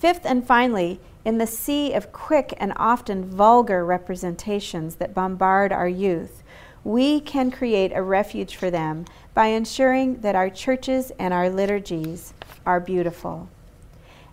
Fifth 0.00 0.24
and 0.24 0.46
finally, 0.46 0.98
in 1.26 1.36
the 1.36 1.46
sea 1.46 1.92
of 1.92 2.10
quick 2.10 2.54
and 2.56 2.72
often 2.76 3.22
vulgar 3.22 3.84
representations 3.84 4.94
that 4.94 5.12
bombard 5.12 5.72
our 5.72 5.86
youth, 5.86 6.42
we 6.82 7.20
can 7.20 7.50
create 7.50 7.92
a 7.94 8.00
refuge 8.00 8.56
for 8.56 8.70
them 8.70 9.04
by 9.34 9.48
ensuring 9.48 10.22
that 10.22 10.34
our 10.34 10.48
churches 10.48 11.12
and 11.18 11.34
our 11.34 11.50
liturgies 11.50 12.32
are 12.64 12.80
beautiful. 12.80 13.50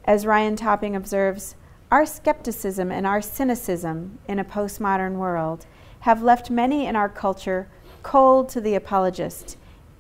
As 0.05 0.25
Ryan 0.25 0.55
Topping 0.55 0.95
observes, 0.95 1.55
our 1.91 2.05
skepticism 2.05 2.89
and 2.89 3.05
our 3.05 3.21
cynicism 3.21 4.19
in 4.25 4.39
a 4.39 4.45
postmodern 4.45 5.15
world 5.15 5.65
have 5.99 6.23
left 6.23 6.49
many 6.49 6.85
in 6.85 6.95
our 6.95 7.09
culture 7.09 7.67
cold 8.03 8.47
to 8.47 8.61
the 8.61 8.75
apologist 8.75 9.57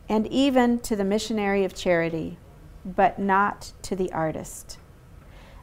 and 0.07 0.27
even 0.27 0.79
to 0.79 0.95
the 0.95 1.03
missionary 1.03 1.65
of 1.65 1.75
charity, 1.75 2.37
but 2.85 3.19
not 3.19 3.73
to 3.81 3.97
the 3.97 4.09
artist. 4.13 4.77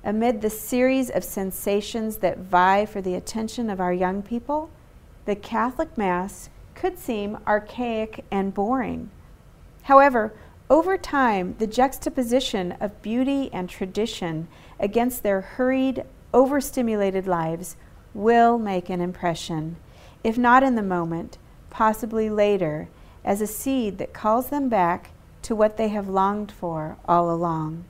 Amid 0.07 0.43
the 0.43 0.51
series 0.51 1.09
of 1.09 1.25
sensations 1.25 2.19
that 2.19 2.37
vie 2.37 2.85
for 2.85 3.01
the 3.01 3.15
attention 3.15 3.71
of 3.71 3.81
our 3.81 3.93
young 3.93 4.21
people, 4.21 4.69
the 5.25 5.35
Catholic 5.35 5.97
Mass 5.97 6.51
could 6.75 6.99
seem 6.99 7.39
archaic 7.47 8.23
and 8.31 8.53
boring. 8.53 9.09
However, 9.85 10.35
over 10.69 10.99
time, 10.99 11.55
the 11.59 11.67
juxtaposition 11.67 12.73
of 12.81 13.01
beauty 13.01 13.49
and 13.51 13.67
tradition 13.67 14.47
against 14.79 15.23
their 15.23 15.41
hurried, 15.41 16.05
overstimulated 16.35 17.27
lives 17.27 17.77
will 18.13 18.59
make 18.59 18.91
an 18.91 19.01
impression, 19.01 19.77
if 20.23 20.37
not 20.37 20.63
in 20.63 20.75
the 20.75 20.83
moment, 20.83 21.39
possibly 21.71 22.29
later, 22.29 22.89
as 23.25 23.41
a 23.41 23.47
seed 23.47 23.97
that 23.97 24.13
calls 24.13 24.51
them 24.51 24.69
back 24.69 25.13
to 25.41 25.57
what 25.57 25.79
they 25.79 25.89
have 25.89 26.11
longed 26.11 26.53
for 26.53 26.99
all 27.09 27.31
along. 27.31 27.85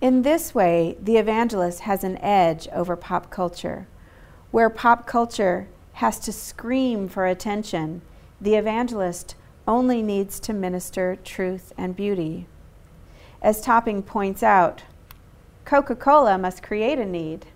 In 0.00 0.22
this 0.22 0.54
way, 0.54 0.96
the 1.02 1.16
evangelist 1.16 1.80
has 1.80 2.04
an 2.04 2.18
edge 2.18 2.68
over 2.72 2.94
pop 2.94 3.30
culture. 3.30 3.88
Where 4.52 4.70
pop 4.70 5.06
culture 5.06 5.68
has 5.94 6.20
to 6.20 6.32
scream 6.32 7.08
for 7.08 7.26
attention, 7.26 8.02
the 8.40 8.54
evangelist 8.54 9.34
only 9.66 10.00
needs 10.00 10.38
to 10.40 10.52
minister 10.52 11.16
truth 11.24 11.72
and 11.76 11.96
beauty. 11.96 12.46
As 13.42 13.60
Topping 13.60 14.04
points 14.04 14.44
out, 14.44 14.84
Coca 15.64 15.96
Cola 15.96 16.38
must 16.38 16.62
create 16.62 17.00
a 17.00 17.04
need, 17.04 17.46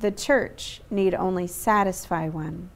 the 0.00 0.10
church 0.10 0.80
need 0.90 1.14
only 1.14 1.46
satisfy 1.46 2.26
one. 2.26 2.70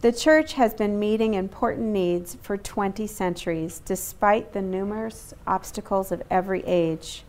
The 0.00 0.12
church 0.12 0.54
has 0.54 0.74
been 0.74 0.98
meeting 0.98 1.34
important 1.34 1.86
needs 1.86 2.36
for 2.42 2.56
20 2.56 3.06
centuries, 3.06 3.80
despite 3.84 4.52
the 4.52 4.62
numerous 4.62 5.32
obstacles 5.46 6.10
of 6.10 6.22
every 6.28 6.64
age. 6.66 7.24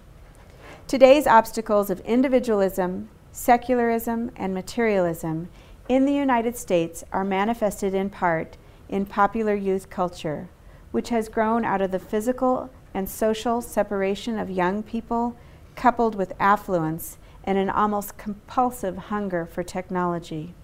Today's 0.89 1.27
obstacles 1.27 1.91
of 1.91 1.99
individualism, 1.99 3.09
secularism, 3.31 4.31
and 4.35 4.55
materialism 4.55 5.49
in 5.87 6.05
the 6.05 6.13
United 6.15 6.57
States 6.57 7.03
are 7.11 7.23
manifested 7.23 7.93
in 7.93 8.09
part 8.09 8.57
in 8.89 9.05
popular 9.05 9.53
youth 9.53 9.91
culture, 9.91 10.49
which 10.89 11.09
has 11.09 11.29
grown 11.29 11.63
out 11.63 11.79
of 11.79 11.91
the 11.91 11.99
physical 11.99 12.71
and 12.91 13.07
social 13.07 13.61
separation 13.61 14.39
of 14.39 14.49
young 14.49 14.81
people, 14.81 15.37
coupled 15.75 16.15
with 16.15 16.33
affluence 16.39 17.19
and 17.43 17.59
an 17.59 17.69
almost 17.69 18.17
compulsive 18.17 18.97
hunger 18.97 19.45
for 19.45 19.61
technology. 19.61 20.55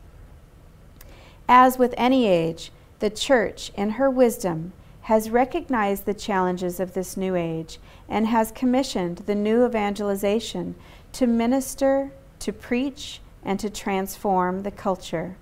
As 1.48 1.78
with 1.78 1.94
any 1.98 2.26
age, 2.26 2.72
the 2.98 3.12
church, 3.12 3.72
in 3.78 3.92
her 3.92 4.10
wisdom, 4.10 4.74
has 5.06 5.30
recognized 5.30 6.06
the 6.06 6.14
challenges 6.16 6.80
of 6.80 6.96
this 6.96 7.16
new 7.16 7.36
age 7.36 7.78
and 8.10 8.26
has 8.26 8.52
commissioned 8.52 9.18
the 9.20 9.36
new 9.36 9.64
evangelization 9.64 10.74
to 11.12 11.28
minister, 11.28 12.12
to 12.40 12.52
preach, 12.52 13.22
and 13.44 13.60
to 13.60 13.70
transform 13.70 14.64
the 14.64 14.72
culture. 14.72 15.38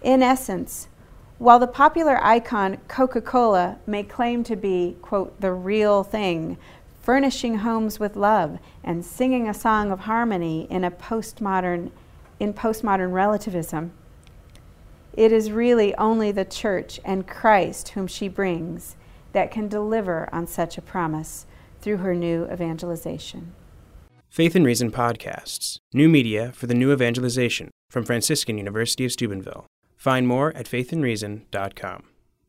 In 0.00 0.22
essence, 0.22 0.88
while 1.36 1.58
the 1.58 1.66
popular 1.66 2.18
icon 2.24 2.78
Coca 2.88 3.20
Cola 3.20 3.76
may 3.86 4.02
claim 4.02 4.42
to 4.44 4.56
be, 4.56 4.96
quote, 5.02 5.38
the 5.42 5.52
real 5.52 6.02
thing, 6.02 6.56
furnishing 7.02 7.56
homes 7.58 8.00
with 8.00 8.16
love 8.16 8.58
and 8.82 9.04
singing 9.04 9.46
a 9.46 9.52
song 9.52 9.90
of 9.90 10.00
harmony 10.00 10.66
in 10.70 10.84
a 10.84 10.90
postmodern, 10.90 11.90
in 12.40 12.54
postmodern 12.54 13.12
relativism, 13.12 13.92
it 15.16 15.32
is 15.32 15.50
really 15.50 15.94
only 15.96 16.30
the 16.30 16.44
church 16.44 17.00
and 17.04 17.26
Christ 17.26 17.90
whom 17.90 18.06
she 18.06 18.28
brings 18.28 18.96
that 19.32 19.50
can 19.50 19.68
deliver 19.68 20.28
on 20.32 20.46
such 20.46 20.78
a 20.78 20.82
promise 20.82 21.46
through 21.80 21.98
her 21.98 22.14
new 22.14 22.50
evangelization. 22.50 23.54
Faith 24.28 24.54
and 24.54 24.66
Reason 24.66 24.90
Podcasts, 24.90 25.78
new 25.94 26.08
media 26.08 26.52
for 26.52 26.66
the 26.66 26.74
new 26.74 26.92
evangelization 26.92 27.70
from 27.90 28.04
Franciscan 28.04 28.58
University 28.58 29.04
of 29.04 29.12
Steubenville. 29.12 29.66
Find 29.96 30.28
more 30.28 30.54
at 30.54 30.66
faithandreason.com. 30.66 32.04